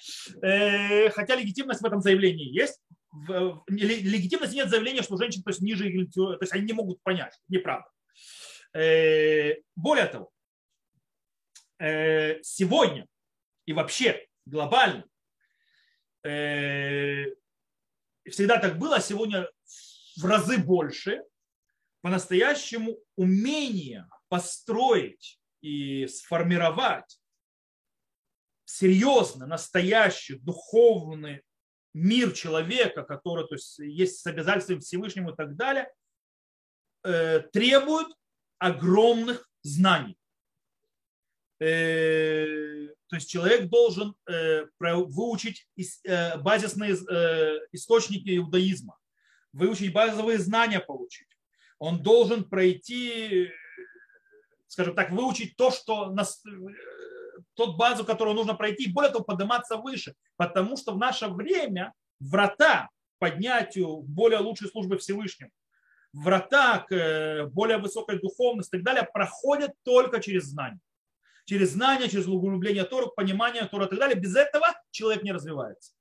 Э, 0.42 1.10
хотя 1.10 1.34
легитимность 1.34 1.80
в 1.80 1.84
этом 1.86 2.00
заявлении 2.00 2.46
есть. 2.46 2.80
В, 3.10 3.64
легитимности 3.68 4.54
нет 4.54 4.68
заявления, 4.68 5.02
что 5.02 5.16
женщины 5.16 5.42
то 5.42 5.50
есть, 5.50 5.62
ниже, 5.62 5.84
то 6.14 6.38
есть 6.40 6.52
они 6.52 6.66
не 6.66 6.72
могут 6.74 7.02
понять. 7.02 7.36
Неправда. 7.48 7.88
Э, 8.72 9.54
более 9.74 10.06
того, 10.06 10.30
э, 11.78 12.40
сегодня 12.42 13.06
и 13.64 13.72
вообще 13.72 14.26
глобально 14.44 15.04
всегда 18.28 18.58
так 18.58 18.78
было, 18.78 18.96
а 18.96 19.00
сегодня 19.00 19.48
в 20.16 20.24
разы 20.24 20.58
больше, 20.58 21.22
по-настоящему 22.00 22.98
умение 23.14 24.08
построить 24.28 25.40
и 25.60 26.06
сформировать 26.06 27.18
серьезно 28.64 29.46
настоящий 29.46 30.38
духовный 30.38 31.42
мир 31.94 32.32
человека, 32.32 33.02
который 33.02 33.46
то 33.46 33.54
есть, 33.54 33.78
есть 33.78 34.20
с 34.20 34.26
обязательством 34.26 34.80
Всевышнему 34.80 35.30
и 35.30 35.36
так 35.36 35.56
далее, 35.56 35.90
требует 37.02 38.08
огромных 38.58 39.48
знаний. 39.62 40.18
Э, 41.58 42.88
то 43.08 43.16
есть 43.16 43.30
человек 43.30 43.68
должен 43.68 44.14
э, 44.28 44.66
выучить 44.78 45.66
э, 46.04 46.38
базисные 46.38 46.92
источники 47.72 48.36
иудаизма, 48.36 48.98
выучить 49.52 49.92
базовые 49.92 50.38
знания 50.38 50.80
получить. 50.80 51.28
Он 51.78 52.02
должен 52.02 52.44
пройти, 52.44 53.50
скажем 54.76 54.94
так, 54.94 55.10
выучить 55.10 55.56
то, 55.56 55.70
что 55.70 56.10
нас, 56.10 56.42
тот 57.54 57.78
базу, 57.78 58.04
которую 58.04 58.36
нужно 58.36 58.52
пройти, 58.52 58.84
и 58.84 58.92
более 58.92 59.10
того, 59.10 59.24
подниматься 59.24 59.78
выше. 59.78 60.14
Потому 60.36 60.76
что 60.76 60.92
в 60.92 60.98
наше 60.98 61.28
время 61.28 61.94
врата 62.20 62.90
поднятию 63.18 64.02
более 64.02 64.40
лучшей 64.40 64.68
службы 64.68 64.98
Всевышнему 64.98 65.50
врата 66.12 66.80
к 66.80 66.92
э, 66.94 67.46
более 67.46 67.78
высокой 67.78 68.20
духовности 68.20 68.74
и 68.74 68.78
так 68.78 68.84
далее 68.84 69.08
проходят 69.10 69.72
только 69.82 70.20
через 70.20 70.44
знание. 70.44 70.80
Через 71.46 71.70
знание, 71.70 72.10
через 72.10 72.26
углубление 72.26 72.84
Тора, 72.84 73.06
понимание 73.06 73.64
Тора 73.64 73.86
и 73.86 73.88
так 73.88 73.98
далее. 73.98 74.20
Без 74.20 74.36
этого 74.36 74.66
человек 74.90 75.22
не 75.22 75.32
развивается. 75.32 75.94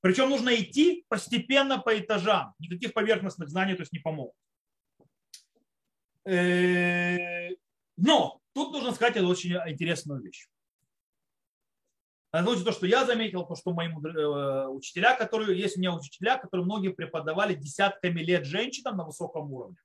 Причем 0.00 0.30
нужно 0.30 0.54
идти 0.54 1.04
постепенно 1.08 1.78
по 1.78 1.98
этажам. 1.98 2.54
Никаких 2.60 2.94
поверхностных 2.94 3.50
знаний 3.50 3.74
то 3.74 3.82
есть 3.82 3.92
не 3.92 3.98
помогут. 3.98 4.34
Э, 6.28 7.48
но 7.96 8.40
тут 8.52 8.72
нужно 8.72 8.92
сказать 8.92 9.16
очень 9.16 9.54
интересную 9.66 10.20
вещь. 10.20 10.48
Озвучу 12.30 12.64
то, 12.64 12.72
что 12.72 12.86
я 12.86 13.06
заметил, 13.06 13.46
то, 13.46 13.54
что 13.54 13.72
мои 13.72 13.88
э, 13.88 14.66
учителя, 14.68 15.16
которые, 15.16 15.58
есть 15.58 15.78
у 15.78 15.80
меня 15.80 15.94
учителя, 15.94 16.36
которые 16.36 16.66
многие 16.66 16.90
преподавали 16.90 17.54
десятками 17.54 18.20
лет 18.20 18.44
женщинам 18.44 18.98
на 18.98 19.04
высоком 19.04 19.50
уровне. 19.50 19.78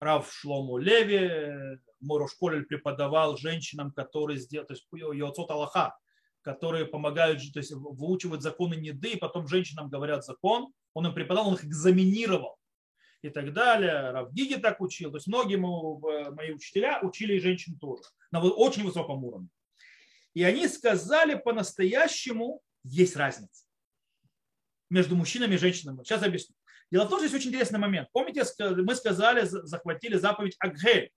Рав 0.00 0.30
Шлому 0.32 0.78
Леви, 0.78 1.78
мой 2.00 2.28
школе 2.28 2.62
преподавал 2.62 3.36
женщинам, 3.36 3.92
которые 3.92 4.40
сделали, 4.40 4.66
то 4.66 4.74
есть 4.74 4.86
Йоцот 4.92 5.50
Аллаха, 5.50 5.96
которые 6.42 6.86
помогают, 6.86 7.40
то 7.52 7.60
есть 7.60 7.70
выучивать 7.72 8.42
законы 8.42 8.74
неды, 8.74 9.12
и 9.12 9.18
потом 9.18 9.46
женщинам 9.46 9.88
говорят 9.88 10.24
закон. 10.24 10.72
Он 10.92 11.06
им 11.06 11.14
преподавал, 11.14 11.50
он 11.50 11.54
их 11.54 11.64
экзаменировал 11.64 12.58
и 13.22 13.30
так 13.30 13.52
далее. 13.52 14.10
Рав 14.10 14.32
Гиги 14.32 14.54
так 14.54 14.80
учил. 14.80 15.10
То 15.10 15.16
есть 15.16 15.26
многие 15.26 15.56
мои 15.56 16.52
учителя 16.52 17.00
учили 17.02 17.34
и 17.34 17.40
женщин 17.40 17.78
тоже 17.78 18.02
на 18.30 18.40
очень 18.42 18.84
высоком 18.84 19.24
уровне. 19.24 19.48
И 20.34 20.42
они 20.42 20.68
сказали 20.68 21.34
по-настоящему, 21.34 22.60
есть 22.84 23.16
разница 23.16 23.64
между 24.90 25.16
мужчинами 25.16 25.54
и 25.54 25.58
женщинами. 25.58 26.02
Сейчас 26.04 26.22
объясню. 26.22 26.54
Дело 26.90 27.06
в 27.06 27.08
том, 27.08 27.18
что 27.18 27.24
есть 27.24 27.34
очень 27.34 27.48
интересный 27.48 27.78
момент. 27.78 28.08
Помните, 28.12 28.44
мы 28.60 28.94
сказали, 28.94 29.44
захватили 29.44 30.16
заповедь 30.16 30.56
Агхель. 30.60 31.10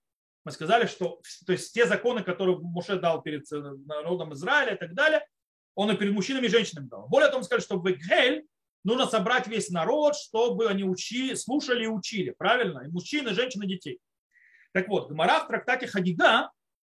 Мы 0.44 0.52
сказали, 0.52 0.86
что 0.86 1.20
то 1.46 1.52
есть, 1.52 1.72
те 1.72 1.86
законы, 1.86 2.22
которые 2.22 2.58
Муше 2.58 2.98
дал 2.98 3.22
перед 3.22 3.50
э, 3.52 3.56
народом 3.84 4.32
Израиля 4.32 4.74
и 4.74 4.78
так 4.78 4.94
далее, 4.94 5.24
он 5.74 5.90
и 5.90 5.96
перед 5.96 6.12
мужчинами 6.12 6.46
и 6.46 6.50
женщинами 6.50 6.88
дал. 6.88 7.06
Более 7.08 7.28
того, 7.28 7.40
мы 7.40 7.44
сказали, 7.44 7.62
что 7.62 7.78
в 7.78 7.86
Агхель 7.86 8.46
нужно 8.84 9.06
собрать 9.06 9.46
весь 9.46 9.70
народ, 9.70 10.16
чтобы 10.16 10.68
они 10.68 10.84
учили, 10.84 11.34
слушали 11.34 11.84
и 11.84 11.88
учили. 11.88 12.30
Правильно? 12.30 12.80
И 12.80 12.88
мужчины, 12.88 13.30
и 13.30 13.34
женщины, 13.34 13.64
и 13.64 13.68
детей. 13.68 14.00
Так 14.72 14.88
вот, 14.88 15.10
Гмара 15.10 15.40
в 15.40 15.48
трактате 15.48 15.86
Хадига 15.86 16.50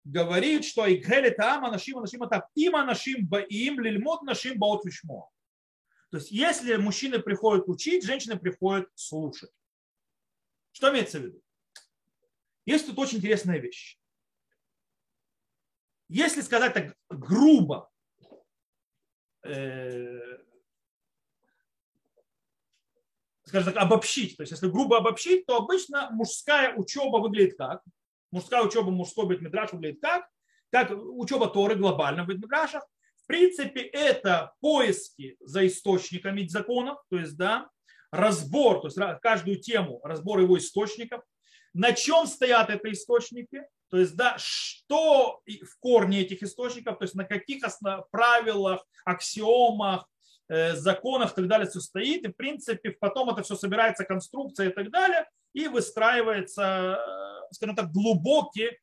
говорит, 0.04 0.64
что 0.64 0.92
Игхели 0.92 1.30
Таама 1.30 1.70
Нашим 1.70 2.00
Нашим 2.00 2.22
это 2.22 2.48
има 2.54 2.84
Нашим 2.84 3.26
Баим 3.26 3.80
Лильмот 3.80 4.22
Нашим 4.22 4.58
Баот 4.58 4.84
Вишмо. 4.84 5.30
То 6.10 6.18
есть, 6.18 6.30
если 6.30 6.76
мужчины 6.76 7.18
приходят 7.20 7.68
учить, 7.68 8.04
женщины 8.04 8.38
приходят 8.38 8.88
слушать. 8.94 9.50
Что 10.72 10.90
имеется 10.90 11.18
в 11.18 11.22
виду? 11.22 11.42
Есть 12.66 12.86
тут 12.86 12.98
очень 12.98 13.18
интересная 13.18 13.58
вещь. 13.58 13.98
Если 16.08 16.42
сказать 16.42 16.74
так 16.74 16.94
грубо, 17.08 17.90
э, 19.44 20.38
скажем 23.52 23.74
так, 23.74 23.82
обобщить. 23.82 24.38
То 24.38 24.44
есть, 24.44 24.52
если 24.52 24.68
грубо 24.68 24.96
обобщить, 24.96 25.44
то 25.44 25.58
обычно 25.58 26.08
мужская 26.10 26.74
учеба 26.74 27.18
выглядит 27.18 27.58
как? 27.58 27.82
Мужская 28.30 28.62
учеба 28.62 28.90
мужской 28.90 29.26
бетмидраш 29.26 29.72
выглядит 29.72 30.00
как? 30.00 30.26
Как 30.70 30.90
учеба 30.90 31.48
Торы 31.48 31.74
глобально 31.74 32.24
в 32.24 32.28
бетмидрашах. 32.28 32.82
В 33.22 33.26
принципе, 33.26 33.82
это 33.82 34.54
поиски 34.60 35.36
за 35.40 35.66
источниками 35.66 36.46
законов, 36.46 36.96
то 37.10 37.18
есть, 37.18 37.36
да, 37.36 37.68
разбор, 38.10 38.80
то 38.80 38.86
есть 38.86 38.98
каждую 39.20 39.60
тему, 39.60 40.00
разбор 40.02 40.40
его 40.40 40.56
источников, 40.56 41.22
на 41.74 41.92
чем 41.92 42.26
стоят 42.26 42.70
эти 42.70 42.94
источники, 42.94 43.62
то 43.90 43.98
есть, 43.98 44.16
да, 44.16 44.36
что 44.38 45.42
в 45.46 45.78
корне 45.78 46.22
этих 46.22 46.42
источников, 46.42 46.98
то 46.98 47.04
есть 47.04 47.14
на 47.14 47.24
каких 47.24 47.64
основ... 47.64 48.08
правилах, 48.10 48.82
аксиомах, 49.04 50.08
э, 50.52 50.74
законах 50.76 51.32
и 51.32 51.34
так 51.34 51.48
далее 51.48 51.68
все 51.68 51.80
стоит. 51.80 52.24
И, 52.24 52.28
в 52.28 52.36
принципе, 52.36 52.90
потом 52.90 53.30
это 53.30 53.42
все 53.42 53.56
собирается, 53.56 54.04
конструкция 54.04 54.68
и 54.68 54.72
так 54.72 54.90
далее, 54.90 55.26
и 55.54 55.66
выстраивается, 55.68 56.98
э, 56.98 57.54
скажем 57.54 57.74
так, 57.74 57.90
глубокий, 57.90 58.78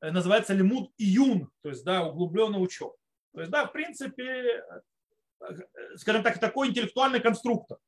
э, 0.00 0.10
называется 0.10 0.54
лимуд 0.54 0.92
июн, 0.96 1.50
то 1.62 1.70
есть, 1.70 1.84
да, 1.84 2.04
углубленный 2.04 2.62
учет. 2.62 2.92
То 3.34 3.40
есть, 3.40 3.50
да, 3.50 3.66
в 3.66 3.72
принципе, 3.72 4.64
скажем 5.96 6.22
так, 6.22 6.38
такой 6.38 6.68
интеллектуальный 6.68 7.20
конструктор. 7.20 7.78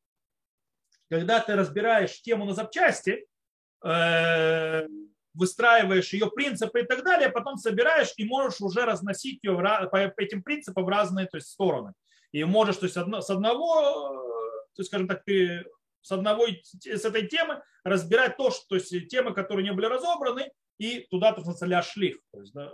Когда 1.08 1.40
ты 1.40 1.56
разбираешь 1.56 2.20
тему 2.22 2.44
на 2.44 2.54
запчасти, 2.54 3.26
выстраиваешь 5.34 6.12
ее 6.12 6.30
принципы 6.30 6.80
и 6.80 6.84
так 6.84 7.02
далее, 7.02 7.30
потом 7.30 7.56
собираешь 7.56 8.12
и 8.16 8.24
можешь 8.24 8.60
уже 8.60 8.84
разносить 8.84 9.42
ее 9.42 9.56
по 9.90 10.20
этим 10.20 10.42
принципам 10.42 10.84
в 10.84 10.88
разные 10.88 11.26
то 11.26 11.38
есть, 11.38 11.48
стороны. 11.48 11.94
И 12.32 12.44
можешь 12.44 12.76
то 12.76 12.84
есть, 12.84 12.94
с 12.94 13.30
одного, 13.30 13.74
то 14.74 14.80
есть, 14.80 14.88
скажем 14.88 15.08
так, 15.08 15.24
ты 15.24 15.64
с 16.02 16.12
одного 16.12 16.46
с 16.48 17.04
этой 17.04 17.26
темы 17.26 17.62
разбирать 17.84 18.36
то, 18.36 18.50
что 18.50 18.66
то 18.68 18.74
есть, 18.76 19.08
темы, 19.08 19.34
которые 19.34 19.64
не 19.64 19.72
были 19.72 19.86
разобраны, 19.86 20.50
и 20.78 21.06
туда, 21.10 21.32
то 21.32 21.42
есть, 21.42 21.90
шлих. 21.90 22.18
То 22.32 22.40
есть, 22.40 22.52
да, 22.52 22.72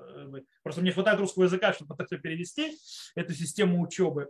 просто 0.62 0.80
мне 0.80 0.92
хватает 0.92 1.18
русского 1.18 1.44
языка, 1.44 1.72
чтобы 1.72 1.96
так 1.96 2.08
перевести 2.08 2.76
эту 3.14 3.34
систему 3.34 3.82
учебы. 3.82 4.28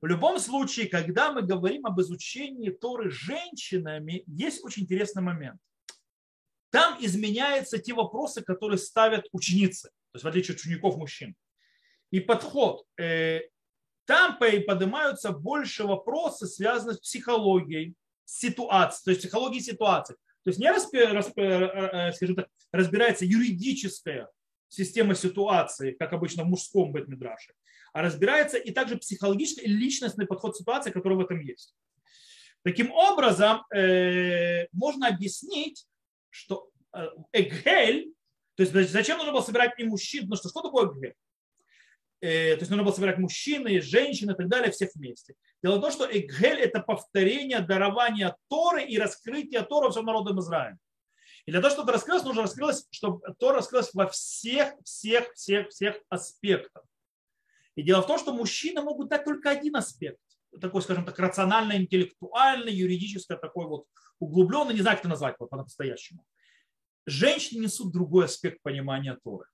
В 0.00 0.06
любом 0.06 0.38
случае, 0.38 0.88
когда 0.88 1.32
мы 1.32 1.42
говорим 1.42 1.86
об 1.86 2.00
изучении 2.00 2.70
Торы 2.70 3.10
женщинами, 3.10 4.24
есть 4.26 4.64
очень 4.64 4.82
интересный 4.82 5.22
момент– 5.22 5.60
там 6.76 6.98
изменяются 7.00 7.78
те 7.78 7.94
вопросы, 7.94 8.42
которые 8.42 8.76
ставят 8.76 9.26
ученицы, 9.32 9.88
то 9.88 10.16
есть 10.16 10.24
в 10.24 10.28
отличие 10.28 10.54
от 10.54 10.60
учеников 10.60 10.98
мужчин. 10.98 11.34
И 12.10 12.20
подход. 12.20 12.84
Э, 14.06 14.12
там 14.12 14.38
поднимаются 14.38 15.32
больше 15.32 15.84
вопросы, 15.84 16.46
связанные 16.46 16.96
с 16.96 17.00
психологией, 17.00 17.94
ситуацией, 18.24 19.04
то 19.04 19.10
есть 19.10 19.20
психологией 19.22 19.62
ситуации. 19.62 20.14
То 20.44 20.50
есть 20.50 20.58
не 20.58 20.66
э, 20.66 20.78
э, 21.36 22.12
скажем 22.12 22.36
так, 22.36 22.48
разбирается 22.72 23.24
юридическая 23.24 24.28
система 24.68 25.14
ситуации, 25.14 25.92
как 25.92 26.12
обычно 26.12 26.44
в 26.44 26.46
мужском 26.46 26.92
бетмидраше, 26.92 27.52
а 27.92 28.02
разбирается 28.02 28.58
и 28.58 28.72
также 28.72 28.96
психологический 28.96 29.66
личностный 29.66 30.26
подход 30.26 30.56
ситуации, 30.56 30.90
который 30.90 31.16
в 31.16 31.20
этом 31.20 31.40
есть. 31.40 31.74
Таким 32.62 32.90
образом, 32.90 33.62
можно 34.72 35.06
объяснить, 35.08 35.86
что 36.30 36.68
э, 36.92 37.08
Эгель, 37.32 38.12
то 38.56 38.62
есть 38.62 38.90
зачем 38.90 39.18
нужно 39.18 39.32
было 39.32 39.42
собирать 39.42 39.78
и 39.78 39.84
мужчин, 39.84 40.22
потому 40.22 40.36
что 40.36 40.48
что 40.48 40.62
такое 40.62 40.92
Эгель? 40.92 41.14
Э, 42.20 42.54
то 42.54 42.60
есть 42.60 42.70
нужно 42.70 42.84
было 42.84 42.92
собирать 42.92 43.18
мужчины, 43.18 43.80
женщины 43.80 44.32
и 44.32 44.34
так 44.34 44.48
далее, 44.48 44.70
всех 44.70 44.90
вместе. 44.94 45.34
Дело 45.62 45.76
в 45.76 45.80
том, 45.80 45.90
что 45.90 46.06
Эгель– 46.06 46.60
это 46.60 46.80
повторение 46.80 47.60
дарования 47.60 48.36
Торы 48.48 48.84
и 48.84 48.98
раскрытия 48.98 49.62
Тора 49.62 49.90
всем 49.90 50.06
народом 50.06 50.40
Израиля. 50.40 50.78
И 51.44 51.50
для 51.50 51.60
того, 51.60 51.70
чтобы 51.70 51.84
это 51.84 51.92
раскрылось, 51.92 52.24
нужно 52.24 52.42
раскрылось, 52.42 52.86
чтобы 52.90 53.20
Тора 53.38 53.56
раскрылась 53.56 53.92
во 53.94 54.08
всех, 54.08 54.74
всех, 54.82 55.32
всех, 55.34 55.68
всех 55.68 55.96
аспектах. 56.08 56.84
И 57.76 57.82
дело 57.82 58.02
в 58.02 58.06
том, 58.06 58.18
что 58.18 58.32
мужчины 58.32 58.80
могут 58.82 59.08
дать 59.08 59.24
только 59.24 59.50
один 59.50 59.76
аспект 59.76 60.18
такой, 60.60 60.82
скажем 60.82 61.04
так, 61.04 61.18
рационально-интеллектуальный, 61.18 62.72
юридический, 62.72 63.36
такой 63.36 63.66
вот 63.66 63.86
углубленный, 64.18 64.74
не 64.74 64.80
знаю, 64.80 64.96
как 64.96 65.00
это 65.04 65.10
назвать 65.10 65.36
по-настоящему. 65.36 66.24
Женщины 67.06 67.64
несут 67.64 67.92
другой 67.92 68.24
аспект 68.24 68.62
понимания 68.62 69.18
Торы. 69.22 69.46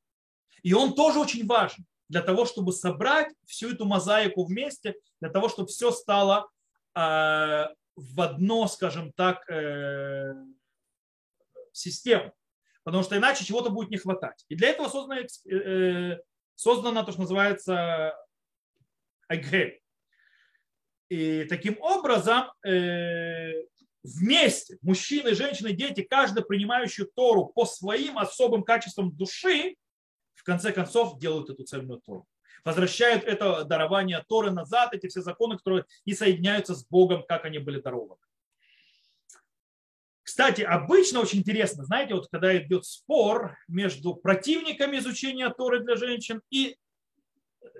И 0.62 0.72
он 0.72 0.94
тоже 0.94 1.18
очень 1.18 1.46
важен 1.46 1.85
для 2.12 2.20
того, 2.20 2.44
чтобы 2.44 2.72
собрать 2.72 3.33
всю 3.46 3.72
эту 3.72 3.87
мозаику 3.87 4.44
вместе, 4.44 4.96
для 5.20 5.31
того, 5.31 5.48
чтобы 5.48 5.68
все 5.68 5.90
стало 5.90 6.46
э, 6.94 7.01
в 7.01 8.20
одно, 8.20 8.68
скажем 8.68 9.12
так, 9.12 9.48
э, 9.48 10.35
систему. 11.72 12.35
Потому 12.85 13.03
что 13.03 13.16
иначе 13.16 13.46
чего-то 13.46 13.70
будет 13.70 13.88
не 13.88 13.96
хватать. 13.96 14.44
И 14.51 14.57
для 14.57 14.68
этого 14.68 14.88
создано, 14.88 15.22
э, 15.22 16.18
создано 16.55 17.03
то, 17.03 17.12
что 17.12 17.22
называется 17.22 18.14
Айгель. 19.29 19.81
И 21.09 21.44
таким 21.44 21.81
образом 21.81 22.51
вместе, 24.03 24.79
мужчины, 24.83 25.35
женщины, 25.35 25.72
дети, 25.72 26.03
каждый 26.03 26.44
принимающий 26.44 27.07
Тору 27.07 27.46
по 27.46 27.64
своим 27.64 28.18
особым 28.18 28.64
качествам 28.64 29.12
души, 29.16 29.77
в 30.42 30.44
конце 30.44 30.72
концов 30.72 31.20
делают 31.20 31.50
эту 31.50 31.62
цельную 31.62 32.00
Тору. 32.00 32.26
Возвращают 32.64 33.24
это 33.24 33.64
дарование 33.64 34.24
Торы 34.28 34.50
назад, 34.50 34.92
эти 34.92 35.07
все 35.07 35.22
законы, 35.22 35.57
которые 35.57 35.85
и 36.05 36.14
соединяются 36.14 36.74
с 36.74 36.85
Богом, 36.85 37.24
как 37.26 37.44
они 37.44 37.59
были 37.59 37.81
дарованы. 37.81 38.20
Кстати, 40.24 40.62
обычно 40.62 41.20
очень 41.20 41.40
интересно, 41.40 41.85
знаете, 41.85 42.14
вот 42.14 42.28
когда 42.28 42.57
идет 42.57 42.85
спор 42.85 43.57
между 43.68 44.14
противниками 44.14 44.98
изучения 44.98 45.48
Торы 45.50 45.81
для 45.81 45.96
женщин 45.96 46.42
и 46.50 46.76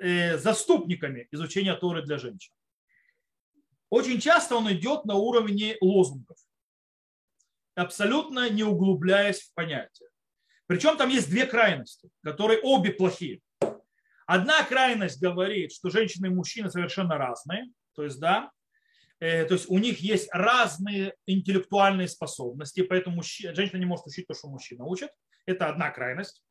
э, 0.01 0.39
заступниками 0.39 1.29
изучения 1.33 1.75
Торы 1.75 2.03
для 2.03 2.19
женщин. 2.19 2.55
Очень 3.91 4.21
часто 4.21 4.57
он 4.57 4.73
идет 4.73 5.05
на 5.05 5.15
уровне 5.15 5.77
лозунгов, 5.81 6.39
абсолютно 7.75 8.51
не 8.51 8.63
углубляясь 8.65 9.43
в 9.43 9.55
понятие. 9.55 10.09
Причем 10.73 10.97
там 10.97 11.11
есть 11.11 11.29
две 11.29 11.45
крайности, 11.45 12.09
которые 12.23 12.59
обе 12.63 12.93
плохие. 12.93 13.43
Одна 14.25 14.65
крайность 14.65 15.21
говорит, 15.21 15.71
что 15.71 15.91
женщины 15.91 16.29
и 16.29 16.31
мужчины 16.31 16.71
совершенно 16.71 17.19
разные, 17.19 17.67
то 17.95 18.05
есть, 18.05 18.19
да, 18.19 18.51
э, 19.21 19.45
то 19.45 19.53
есть 19.53 19.69
у 19.69 19.77
них 19.77 19.99
есть 19.99 20.31
разные 20.33 21.15
интеллектуальные 21.27 22.09
способности, 22.09 22.81
поэтому 22.85 23.17
мужчина, 23.17 23.55
женщина 23.55 23.81
не 23.81 23.85
может 23.85 24.07
учить 24.07 24.27
то, 24.27 24.33
что 24.33 24.49
мужчина 24.49 24.87
учит. 24.87 25.11
Это 25.45 25.69
одна 25.69 25.91
крайность. 25.91 26.43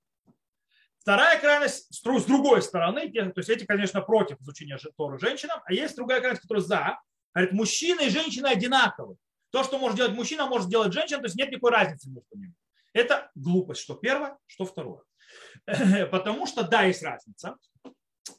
Вторая 1.00 1.40
крайность 1.40 1.92
с 1.92 2.26
другой 2.26 2.62
стороны, 2.62 3.12
то 3.12 3.34
есть 3.38 3.50
эти, 3.50 3.66
конечно, 3.66 4.02
против 4.02 4.40
изучения 4.42 4.78
Торы 4.98 5.18
женщинам, 5.18 5.62
а 5.66 5.74
есть 5.74 5.96
другая 5.96 6.20
крайность, 6.20 6.44
которая 6.44 6.64
за, 6.64 7.00
Говорит, 7.34 7.54
мужчина 7.54 8.02
и 8.02 8.10
женщина 8.10 8.52
одинаковы. 8.52 9.16
То, 9.50 9.64
что 9.64 9.80
может 9.80 9.98
делать 9.98 10.14
мужчина, 10.14 10.46
может 10.46 10.70
делать 10.70 10.94
женщина, 10.94 11.22
то 11.22 11.26
есть 11.26 11.38
нет 11.38 11.50
никакой 11.50 11.72
разницы 11.72 12.08
между 12.08 12.38
ними. 12.38 12.54
Это 12.94 13.32
глупость, 13.36 13.82
что 13.82 13.96
первое, 13.96 14.38
что 14.48 14.66
второе. 14.66 15.04
Потому 16.12 16.46
что, 16.46 16.64
да, 16.64 16.84
есть 16.84 17.04
разница. 17.04 17.58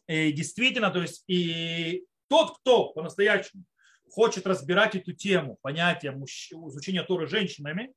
И 0.07 0.33
действительно, 0.33 0.91
то 0.91 1.01
есть 1.01 1.25
и 1.27 2.05
тот, 2.29 2.59
кто 2.59 2.93
по-настоящему 2.93 3.65
хочет 4.11 4.47
разбирать 4.47 4.95
эту 4.95 5.13
тему, 5.13 5.59
понятие 5.63 6.13
изучения 6.13 7.03
Торы 7.03 7.27
женщинами, 7.27 7.93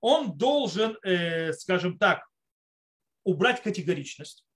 он 0.00 0.36
должен, 0.36 0.98
э, 1.02 1.52
скажем 1.54 1.98
так, 1.98 2.26
убрать 3.24 3.62
категоричность. 3.62 4.46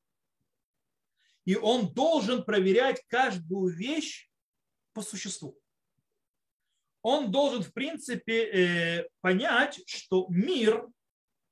И 1.46 1.56
он 1.56 1.92
должен 1.92 2.44
проверять 2.44 3.02
каждую 3.08 3.74
вещь 3.74 4.28
по 4.92 5.00
существу 5.00 5.58
он 7.02 7.30
должен, 7.30 7.62
в 7.62 7.72
принципе, 7.72 8.44
э, 8.44 9.08
понять, 9.20 9.80
что 9.86 10.26
мир 10.28 10.86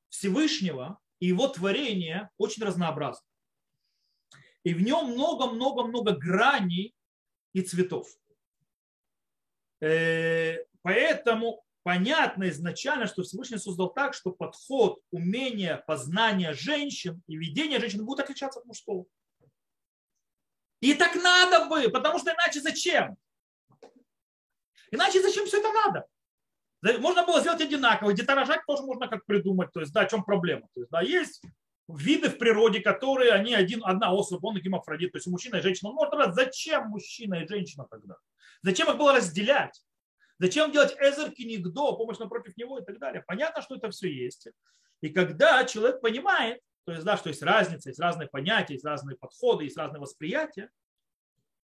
Всевышнего 0.09 0.99
и 1.21 1.27
его 1.27 1.49
творение 1.49 2.31
очень 2.38 2.64
разнообразны. 2.64 3.27
И 4.64 4.75
в 4.75 4.83
нем 4.83 5.12
много-много-много 5.12 6.12
граней 6.12 6.94
и 7.53 7.62
цветов. 7.62 8.09
Э, 9.81 10.57
поэтому 10.83 11.64
понятно 11.83 12.49
изначально, 12.51 13.07
что 13.07 13.23
Всевышний 13.23 13.59
создал 13.59 13.92
так, 13.92 14.14
что 14.14 14.33
подход, 14.33 15.01
умение, 15.11 15.83
познание 15.87 16.53
женщин 16.53 17.23
и 17.27 17.37
ведение 17.37 17.81
женщин 17.81 18.05
будут 18.05 18.25
отличаться 18.25 18.61
от 18.61 18.66
мужского. 18.66 19.07
И 20.81 20.94
так 20.94 21.14
надо 21.16 21.66
бы, 21.66 21.88
потому 21.88 22.18
что 22.18 22.33
иначе 22.33 22.61
зачем? 22.61 23.16
Иначе 24.90 25.23
зачем 25.23 25.47
все 25.47 25.59
это 25.59 25.73
надо? 25.73 26.07
Можно 26.83 27.27
было 27.27 27.41
сделать 27.41 27.61
одинаково. 27.61 28.12
Деторожать 28.12 28.61
тоже 28.67 28.83
можно 28.83 29.09
как 29.09 29.25
придумать. 29.27 29.73
То 29.73 29.81
есть, 29.81 29.93
да, 29.93 30.03
о 30.03 30.07
чем 30.07 30.25
проблема? 30.25 30.69
То 30.75 30.81
есть, 30.81 30.91
да, 30.91 31.01
есть 31.01 31.43
виды 31.88 32.29
в 32.29 32.38
природе, 32.38 32.81
которые 32.81 33.33
они 33.33 33.55
один, 33.55 33.81
одна 33.85 34.12
особа, 34.12 34.47
он 34.47 34.61
гемофродит, 34.61 35.12
то 35.12 35.19
есть 35.19 35.27
мужчина 35.27 35.57
и 35.57 35.61
женщина. 35.62 35.91
Он 35.91 35.97
может 35.97 36.14
рожать. 36.14 36.35
Зачем 36.35 36.88
мужчина 36.88 37.37
и 37.37 37.49
женщина 37.49 37.87
тогда? 37.91 38.17
Зачем 38.62 38.91
их 38.91 38.99
было 38.99 39.14
разделять? 39.14 39.83
Зачем 40.38 40.71
делать 40.71 40.95
эзер 41.01 41.33
кинигдо, 41.33 41.97
помощь 41.97 42.19
напротив 42.19 42.57
него 42.57 42.79
и 42.79 42.85
так 42.85 42.99
далее? 42.99 43.25
Понятно, 43.27 43.62
что 43.62 43.75
это 43.75 43.91
все 43.91 44.09
есть. 44.12 44.49
И 45.01 45.09
когда 45.09 45.64
человек 45.64 46.01
понимает, 46.01 46.61
то 46.85 46.93
есть, 46.93 47.05
да, 47.05 47.17
что 47.17 47.29
есть 47.29 47.43
разница, 47.43 47.88
есть 47.88 48.01
разные 48.01 48.29
понятия, 48.29 48.75
есть 48.75 48.85
разные 48.85 49.17
подходы, 49.17 49.64
есть 49.64 49.77
разные 49.77 50.01
восприятия, 50.01 50.71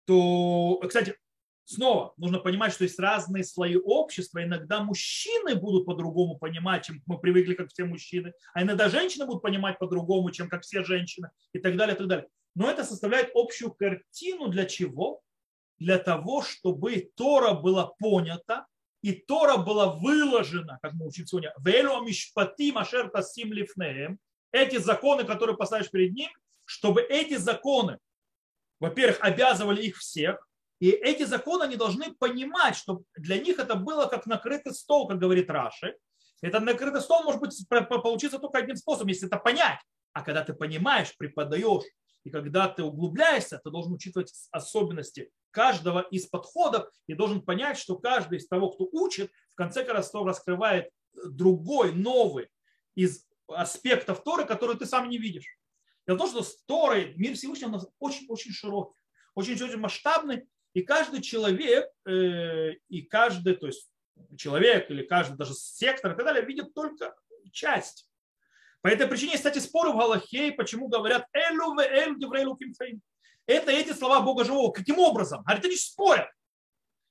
то, 0.04 0.80
кстати, 0.86 1.16
снова 1.72 2.12
нужно 2.16 2.38
понимать, 2.38 2.72
что 2.72 2.84
есть 2.84 2.98
разные 2.98 3.44
слои 3.44 3.76
общества. 3.76 4.42
Иногда 4.42 4.82
мужчины 4.82 5.54
будут 5.54 5.86
по-другому 5.86 6.38
понимать, 6.38 6.84
чем 6.84 7.02
мы 7.06 7.18
привыкли, 7.18 7.54
как 7.54 7.70
все 7.70 7.84
мужчины, 7.84 8.32
а 8.54 8.62
иногда 8.62 8.88
женщины 8.88 9.26
будут 9.26 9.42
понимать 9.42 9.78
по-другому, 9.78 10.30
чем 10.30 10.48
как 10.48 10.62
все 10.62 10.84
женщины 10.84 11.30
и 11.52 11.58
так 11.58 11.76
далее, 11.76 11.94
и 11.94 11.98
так 11.98 12.06
далее. 12.06 12.28
Но 12.54 12.70
это 12.70 12.84
составляет 12.84 13.30
общую 13.34 13.72
картину 13.72 14.48
для 14.48 14.66
чего? 14.66 15.20
Для 15.78 15.98
того, 15.98 16.42
чтобы 16.42 17.10
Тора 17.16 17.54
была 17.54 17.92
понята, 17.98 18.66
и 19.00 19.12
Тора 19.12 19.56
была 19.56 19.92
выложена, 19.92 20.78
как 20.80 20.92
мы 20.92 21.08
учим 21.08 21.26
сегодня, 21.26 21.52
эти 24.52 24.76
законы, 24.76 25.24
которые 25.24 25.56
поставишь 25.56 25.90
перед 25.90 26.12
ним, 26.12 26.30
чтобы 26.64 27.02
эти 27.02 27.36
законы, 27.36 27.98
во-первых, 28.78 29.18
обязывали 29.20 29.82
их 29.82 29.96
всех, 29.96 30.46
и 30.82 30.90
эти 30.90 31.22
законы 31.22 31.62
они 31.62 31.76
должны 31.76 32.12
понимать, 32.12 32.74
что 32.74 33.04
для 33.16 33.38
них 33.38 33.60
это 33.60 33.76
было 33.76 34.06
как 34.06 34.26
накрытый 34.26 34.74
стол, 34.74 35.06
как 35.06 35.20
говорит 35.20 35.48
Раши. 35.48 35.96
Этот 36.40 36.64
накрытый 36.64 37.00
стол 37.00 37.22
может 37.22 37.40
быть 37.40 37.54
получиться 37.68 38.40
только 38.40 38.58
одним 38.58 38.74
способом, 38.74 39.06
если 39.06 39.28
это 39.28 39.36
понять. 39.36 39.78
А 40.12 40.22
когда 40.22 40.42
ты 40.42 40.54
понимаешь, 40.54 41.16
преподаешь, 41.16 41.84
и 42.24 42.30
когда 42.30 42.66
ты 42.66 42.82
углубляешься, 42.82 43.60
ты 43.62 43.70
должен 43.70 43.92
учитывать 43.92 44.32
особенности 44.50 45.30
каждого 45.52 46.00
из 46.00 46.26
подходов 46.26 46.90
и 47.06 47.14
должен 47.14 47.42
понять, 47.42 47.78
что 47.78 47.96
каждый 47.96 48.38
из 48.38 48.48
того, 48.48 48.70
кто 48.70 48.88
учит, 48.90 49.30
в 49.52 49.54
конце 49.54 49.84
концов 49.84 50.26
раскрывает 50.26 50.90
другой, 51.12 51.92
новый 51.92 52.48
из 52.96 53.24
аспектов 53.46 54.24
Торы, 54.24 54.46
которые 54.46 54.76
ты 54.76 54.86
сам 54.86 55.08
не 55.08 55.18
видишь. 55.18 55.46
Дело 56.08 56.16
в 56.16 56.18
том, 56.18 56.28
что 56.28 56.42
с 56.42 56.56
мир 57.14 57.36
Всевышнего 57.36 57.86
очень-очень 58.00 58.50
широкий, 58.50 58.98
очень-очень 59.36 59.78
масштабный, 59.78 60.48
и 60.74 60.82
каждый 60.82 61.20
человек, 61.20 61.88
э, 62.06 62.72
и 62.88 63.02
каждый, 63.02 63.56
то 63.56 63.66
есть 63.66 63.90
человек 64.36 64.90
или 64.90 65.04
каждый 65.04 65.36
даже 65.36 65.54
сектор 65.54 66.12
и 66.12 66.16
так 66.16 66.24
далее, 66.24 66.44
видит 66.44 66.74
только 66.74 67.14
часть. 67.52 68.08
По 68.80 68.88
этой 68.88 69.06
причине, 69.06 69.36
кстати, 69.36 69.58
споры 69.58 69.92
в 69.92 69.96
Галахе, 69.96 70.52
почему 70.52 70.88
говорят 70.88 71.26
«элю 71.32 71.74
ве 71.78 71.84
элю 71.84 72.18
деврейлу 72.18 72.56
кимфейм». 72.56 73.00
Это 73.46 73.70
эти 73.70 73.92
слова 73.92 74.20
Бога 74.20 74.44
Живого. 74.44 74.72
Каким 74.72 74.98
образом? 74.98 75.42
Говорит, 75.42 75.64
они 75.64 75.76
спорят. 75.76 76.28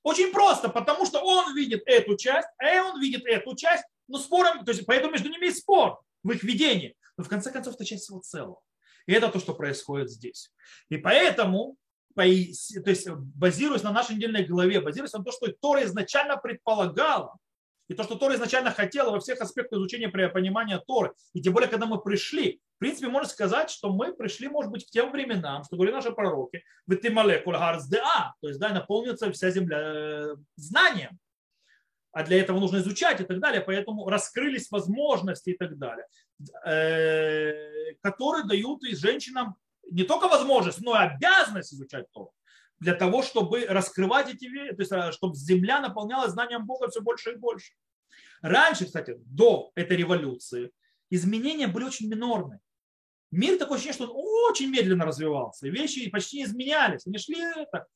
Очень 0.02 0.32
просто, 0.32 0.68
потому 0.68 1.06
что 1.06 1.20
он 1.20 1.54
видит 1.54 1.82
эту 1.86 2.16
часть, 2.16 2.48
а 2.58 2.82
он 2.84 3.00
видит 3.00 3.24
эту 3.24 3.54
часть, 3.54 3.84
но 4.08 4.18
спором, 4.18 4.64
то 4.64 4.72
есть 4.72 4.84
поэтому 4.84 5.12
между 5.12 5.28
ними 5.28 5.46
есть 5.46 5.60
спор 5.60 6.00
в 6.22 6.30
их 6.32 6.42
видении. 6.42 6.96
Но 7.16 7.24
в 7.24 7.28
конце 7.28 7.52
концов 7.52 7.74
это 7.74 7.84
часть 7.84 8.04
всего 8.04 8.20
целого. 8.20 8.60
И 9.06 9.12
это 9.12 9.28
то, 9.28 9.38
что 9.38 9.54
происходит 9.54 10.10
здесь. 10.10 10.52
И 10.88 10.96
поэтому 10.96 11.76
то 12.14 12.90
есть 12.90 13.08
базируясь 13.08 13.82
на 13.82 13.92
нашей 13.92 14.16
недельной 14.16 14.44
главе, 14.44 14.80
базируясь 14.80 15.12
на 15.12 15.22
том, 15.22 15.32
что 15.32 15.52
Тора 15.60 15.84
изначально 15.84 16.36
предполагала, 16.36 17.36
и 17.88 17.94
то, 17.94 18.04
что 18.04 18.14
Тора 18.14 18.34
изначально 18.34 18.70
хотела 18.70 19.10
во 19.10 19.20
всех 19.20 19.40
аспектах 19.40 19.78
изучения 19.78 20.08
понимания 20.08 20.78
Торы, 20.86 21.12
и 21.34 21.42
тем 21.42 21.52
более, 21.52 21.68
когда 21.68 21.86
мы 21.86 22.00
пришли, 22.00 22.60
в 22.76 22.78
принципе, 22.78 23.08
можно 23.08 23.28
сказать, 23.28 23.70
что 23.70 23.92
мы 23.92 24.14
пришли, 24.14 24.48
может 24.48 24.70
быть, 24.70 24.86
к 24.86 24.90
тем 24.90 25.12
временам, 25.12 25.64
что 25.64 25.76
говорили 25.76 25.94
наши 25.94 26.12
пророки, 26.12 26.64
в 26.86 26.96
то 28.40 28.48
есть, 28.48 28.58
да, 28.58 28.68
наполнится 28.70 29.30
вся 29.32 29.50
земля 29.50 29.78
э, 29.78 30.36
знанием, 30.56 31.18
а 32.12 32.24
для 32.24 32.40
этого 32.40 32.60
нужно 32.60 32.78
изучать 32.78 33.20
и 33.20 33.24
так 33.24 33.40
далее, 33.40 33.62
поэтому 33.62 34.08
раскрылись 34.08 34.70
возможности 34.70 35.50
и 35.50 35.56
так 35.56 35.78
далее, 35.78 36.06
э, 36.66 37.94
которые 38.02 38.44
дают 38.44 38.84
и 38.84 38.94
женщинам 38.94 39.56
не 39.92 40.04
только 40.04 40.28
возможность, 40.28 40.80
но 40.80 40.94
и 40.94 41.06
обязанность 41.06 41.72
изучать 41.72 42.10
Тору 42.12 42.32
для 42.82 42.94
того, 42.94 43.22
чтобы 43.22 43.64
раскрывать 43.66 44.34
эти 44.34 44.46
вещи, 44.46 44.74
то 44.74 44.82
есть 44.82 44.92
э, 44.92 45.12
чтобы 45.12 45.36
земля 45.36 45.80
наполнялась 45.80 46.32
знанием 46.32 46.66
Бога 46.66 46.88
все 46.88 47.00
больше 47.00 47.32
и 47.32 47.36
больше. 47.36 47.74
Раньше, 48.40 48.86
кстати, 48.86 49.14
до 49.18 49.70
этой 49.76 49.96
революции, 49.96 50.72
изменения 51.08 51.68
были 51.68 51.84
очень 51.84 52.08
минорные. 52.08 52.58
Мир 53.30 53.56
такое 53.56 53.76
ощущение, 53.76 53.94
что 53.94 54.12
он 54.12 54.50
очень 54.50 54.68
медленно 54.68 55.04
развивался, 55.04 55.68
вещи 55.68 56.10
почти 56.10 56.38
не 56.38 56.44
изменялись, 56.44 57.06
они 57.06 57.18
шли 57.18 57.40
это. 57.40 57.86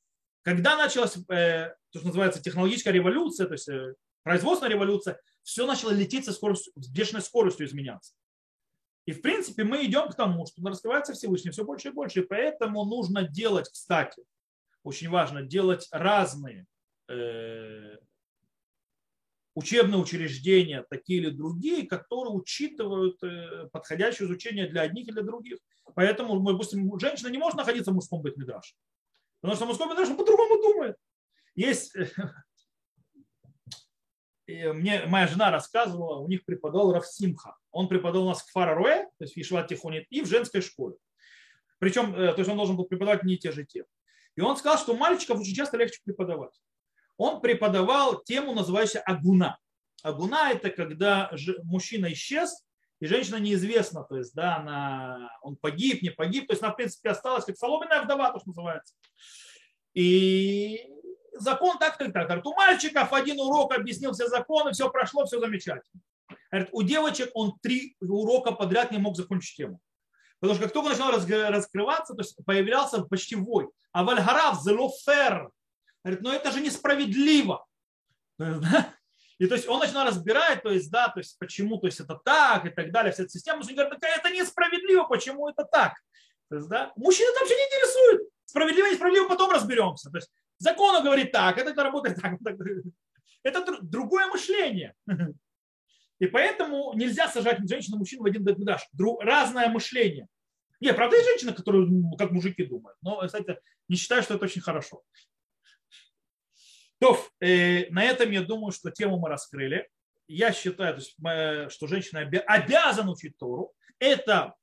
Когда 0.41 0.77
началась 0.77 1.17
э, 1.17 1.73
то, 1.91 1.99
что 1.99 2.07
называется 2.07 2.41
технологическая 2.41 2.91
революция, 2.91 3.45
то 3.45 3.53
есть 3.53 3.67
э, 3.67 3.93
производственная 4.23 4.73
революция, 4.73 5.19
все 5.43 5.65
начало 5.67 5.91
лететь 5.91 6.23
со 6.23 6.31
скоростью, 6.31 6.71
с 6.77 6.87
бешеной 6.87 7.21
скоростью 7.21 7.65
изменяться. 7.65 8.13
И 9.07 9.13
в 9.13 9.21
принципе 9.21 9.63
мы 9.63 9.85
идем 9.85 10.09
к 10.09 10.15
тому, 10.15 10.45
что 10.45 10.61
раскрывается 10.67 11.13
Всевышний 11.13 11.51
все 11.51 11.63
больше 11.63 11.87
и 11.87 11.91
больше. 11.91 12.19
И 12.19 12.23
поэтому 12.23 12.83
нужно 12.83 13.23
делать, 13.23 13.69
кстати, 13.69 14.21
очень 14.83 15.09
важно, 15.09 15.43
делать 15.43 15.87
разные 15.91 16.65
э, 17.07 17.95
учебные 19.55 20.01
учреждения, 20.01 20.85
такие 20.89 21.21
или 21.21 21.29
другие, 21.29 21.87
которые 21.87 22.33
учитывают 22.33 23.23
э, 23.23 23.69
подходящее 23.71 24.27
изучение 24.27 24.67
для 24.67 24.81
одних 24.81 25.07
и 25.07 25.13
для 25.13 25.23
других. 25.23 25.59
Поэтому, 25.95 26.37
допустим, 26.41 26.99
женщина 26.99 27.29
не 27.29 27.37
может 27.37 27.57
находиться 27.57 27.91
в 27.91 27.93
мужском 27.93 28.21
бытмидраше. 28.21 28.75
Потому 29.39 29.55
что 29.55 29.67
мужской 29.67 29.87
бытмидраш 29.87 30.17
по-другому 30.17 30.61
думает. 30.61 30.97
Есть 31.55 31.95
мне 34.47 35.05
моя 35.05 35.27
жена 35.27 35.49
рассказывала, 35.49 36.19
у 36.19 36.27
них 36.27 36.43
преподавал 36.43 36.91
Рафсимха. 36.91 37.55
Он 37.77 37.87
преподавал 37.87 38.25
у 38.25 38.29
нас 38.29 38.41
в 38.41 38.51
Фараруэ, 38.53 39.03
то 39.03 39.23
есть 39.23 39.35
в 39.35 39.37
Ишват 39.37 39.67
Тихонит, 39.67 40.07
и 40.09 40.21
в 40.21 40.25
женской 40.25 40.61
школе. 40.61 40.95
Причем, 41.77 42.15
э, 42.15 42.33
то 42.33 42.39
есть 42.39 42.49
он 42.49 42.57
должен 42.57 42.75
был 42.75 42.85
преподавать 42.85 43.23
не 43.23 43.37
те 43.37 43.51
же 43.51 43.65
темы. 43.65 43.85
И 44.35 44.41
он 44.41 44.57
сказал, 44.57 44.79
что 44.79 44.95
мальчиков 44.95 45.39
очень 45.39 45.53
часто 45.53 45.77
легче 45.77 45.99
преподавать. 46.03 46.59
Он 47.17 47.39
преподавал 47.39 48.23
тему, 48.23 48.55
называющуюся 48.55 49.01
агуна. 49.01 49.59
Агуна– 50.01 50.51
это 50.53 50.71
когда 50.71 51.31
мужчина 51.65 52.11
исчез, 52.13 52.65
и 52.99 53.05
женщина 53.05 53.35
неизвестна, 53.35 54.03
то 54.03 54.17
есть, 54.17 54.33
да, 54.33 54.57
она, 54.57 55.29
он 55.43 55.55
погиб, 55.55 56.01
не 56.01 56.09
погиб, 56.09 56.47
то 56.47 56.53
есть 56.53 56.63
она, 56.63 56.73
в 56.73 56.77
принципе, 56.77 57.11
осталась 57.11 57.45
как 57.45 57.57
соломенная 57.57 58.01
вдова, 58.01 58.31
то, 58.31 58.39
что 58.39 58.47
называется. 58.49 58.95
И 59.93 60.83
закон 61.33 61.77
так, 61.77 61.99
так, 61.99 62.11
так. 62.11 62.43
У 62.43 62.55
мальчиков 62.55 63.13
один 63.13 63.39
урок 63.39 63.75
объяснил 63.75 64.13
все 64.13 64.27
законы, 64.27 64.71
все 64.71 64.89
прошло, 64.89 65.25
все 65.25 65.39
замечательно. 65.39 66.01
Говорит, 66.51 66.69
у 66.71 66.83
девочек 66.83 67.29
он 67.33 67.57
три 67.61 67.95
урока 68.01 68.51
подряд 68.51 68.91
не 68.91 68.97
мог 68.97 69.15
закончить 69.15 69.55
тему. 69.55 69.79
Потому 70.39 70.55
что 70.55 70.65
как 70.65 70.73
только 70.73 70.89
начал 70.89 71.11
раскрываться, 71.49 72.13
то 72.13 72.21
есть 72.21 72.37
появлялся 72.45 73.01
почти 73.03 73.35
вой. 73.35 73.69
А 73.91 74.03
вальгарав 74.03 74.61
зелофер. 74.61 75.49
Говорит, 76.03 76.23
но 76.23 76.33
это 76.33 76.51
же 76.51 76.61
несправедливо. 76.61 77.65
И 78.39 79.45
то 79.45 79.55
есть 79.55 79.67
он 79.67 79.79
начинал 79.79 80.07
разбирать, 80.07 80.63
то 80.63 80.71
есть, 80.71 80.89
да, 80.89 81.09
то 81.09 81.19
есть 81.19 81.37
почему, 81.37 81.77
то 81.77 81.85
есть 81.85 81.99
это 81.99 82.15
так 82.15 82.65
и 82.65 82.69
так 82.69 82.91
далее, 82.91 83.11
вся 83.11 83.23
эта 83.23 83.31
система. 83.31 83.61
Он 83.61 83.67
говорит, 83.67 83.93
это 84.01 84.29
несправедливо, 84.31 85.03
почему 85.03 85.47
это 85.47 85.63
так. 85.63 85.93
То 86.49 86.55
есть, 86.55 86.67
да, 86.69 86.91
мужчины 86.95 87.31
там 87.33 87.41
вообще 87.41 87.55
не 87.55 87.63
интересует. 87.63 88.29
Справедливо, 88.45 88.87
несправедливо, 88.87 89.27
потом 89.27 89.51
разберемся. 89.51 90.09
То 90.09 90.17
есть 90.17 90.31
Закон 90.59 91.03
говорит 91.03 91.31
так, 91.31 91.57
это 91.57 91.83
работает 91.83 92.19
так. 92.21 92.39
Это 93.43 93.81
другое 93.81 94.27
мышление. 94.27 94.95
И 96.19 96.27
поэтому 96.27 96.93
нельзя 96.95 97.27
сажать 97.27 97.59
женщину 97.69 97.97
и 97.97 97.99
мужчину 97.99 98.23
в 98.23 98.25
один 98.25 98.43
бетмидаш. 98.43 98.87
Разное 99.19 99.69
мышление. 99.69 100.27
Нет, 100.79 100.95
правда, 100.95 101.15
есть 101.15 101.29
женщины, 101.29 101.53
которые 101.53 101.87
как 102.17 102.31
мужики 102.31 102.63
думают. 102.63 102.97
Но, 103.01 103.21
кстати, 103.25 103.59
не 103.87 103.95
считаю, 103.95 104.23
что 104.23 104.35
это 104.35 104.45
очень 104.45 104.61
хорошо. 104.61 105.03
То, 106.99 107.19
э, 107.39 107.89
на 107.89 108.03
этом 108.03 108.31
я 108.31 108.41
думаю, 108.41 108.71
что 108.71 108.91
тему 108.91 109.19
мы 109.19 109.29
раскрыли. 109.29 109.87
Я 110.27 110.51
считаю, 110.51 110.95
то 110.95 110.99
есть, 110.99 111.15
мы, 111.19 111.67
что 111.69 111.87
женщина 111.87 112.21
обязана 112.21 113.11
учить 113.11 113.37
Тору. 113.37 113.73
Это 113.99 114.55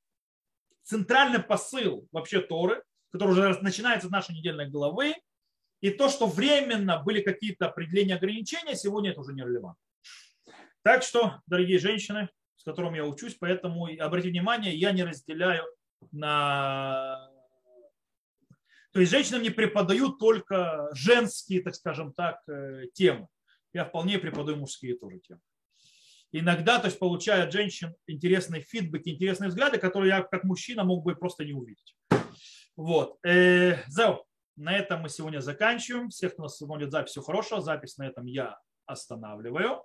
центральный 0.83 1.41
посыл 1.41 2.07
вообще 2.11 2.41
Торы, 2.41 2.83
который 3.11 3.31
уже 3.31 3.57
начинается 3.61 4.07
с 4.07 4.11
нашей 4.11 4.35
недельной 4.35 4.69
главы. 4.69 5.15
И 5.81 5.89
то, 5.89 6.09
что 6.09 6.27
временно 6.27 7.01
были 7.01 7.21
какие-то 7.21 7.67
определения 7.67 8.15
ограничения, 8.15 8.75
сегодня 8.75 9.11
это 9.11 9.21
уже 9.21 9.33
не 9.33 9.43
релевантно. 9.43 9.84
Так 10.85 11.01
что, 11.01 11.41
дорогие 11.47 11.79
женщины, 11.79 12.29
с 12.57 12.63
которыми 12.63 12.97
я 12.97 13.05
учусь, 13.05 13.33
поэтому 13.39 13.87
обратите 13.99 14.29
внимание, 14.29 14.75
я 14.75 14.91
не 14.91 15.03
разделяю 15.03 15.63
на... 16.11 17.27
То 18.93 18.99
есть 18.99 19.11
женщинам 19.11 19.41
не 19.41 19.49
преподаю 19.49 20.09
только 20.09 20.87
женские, 20.93 21.63
так 21.63 21.73
скажем 21.73 22.13
так, 22.13 22.37
э, 22.47 22.83
темы. 22.93 23.27
Я 23.73 23.85
вполне 23.85 24.19
преподаю 24.19 24.57
мужские 24.57 24.95
тоже 24.95 25.21
темы. 25.21 25.41
Иногда, 26.31 26.77
то 26.77 26.85
есть 26.85 26.99
получая 26.99 27.45
от 27.45 27.51
женщин 27.51 27.95
интересные 28.05 28.61
фидбэки, 28.61 29.09
интересные 29.09 29.49
взгляды, 29.49 29.79
которые 29.79 30.09
я 30.09 30.21
как 30.21 30.43
мужчина 30.43 30.83
мог 30.83 31.03
бы 31.03 31.15
просто 31.15 31.45
не 31.45 31.53
увидеть. 31.53 31.95
Вот. 32.75 33.17
Э, 33.25 33.79
Зау. 33.87 34.27
На 34.55 34.77
этом 34.77 35.01
мы 35.01 35.09
сегодня 35.09 35.39
заканчиваем. 35.39 36.09
Всех, 36.09 36.33
кто 36.33 36.43
нас 36.43 36.57
смотрит 36.57 36.91
запись, 36.91 37.09
всего 37.09 37.25
хорошего. 37.25 37.59
Запись 37.59 37.97
на 37.97 38.03
этом 38.05 38.27
я 38.27 38.59
останавливаю. 38.85 39.83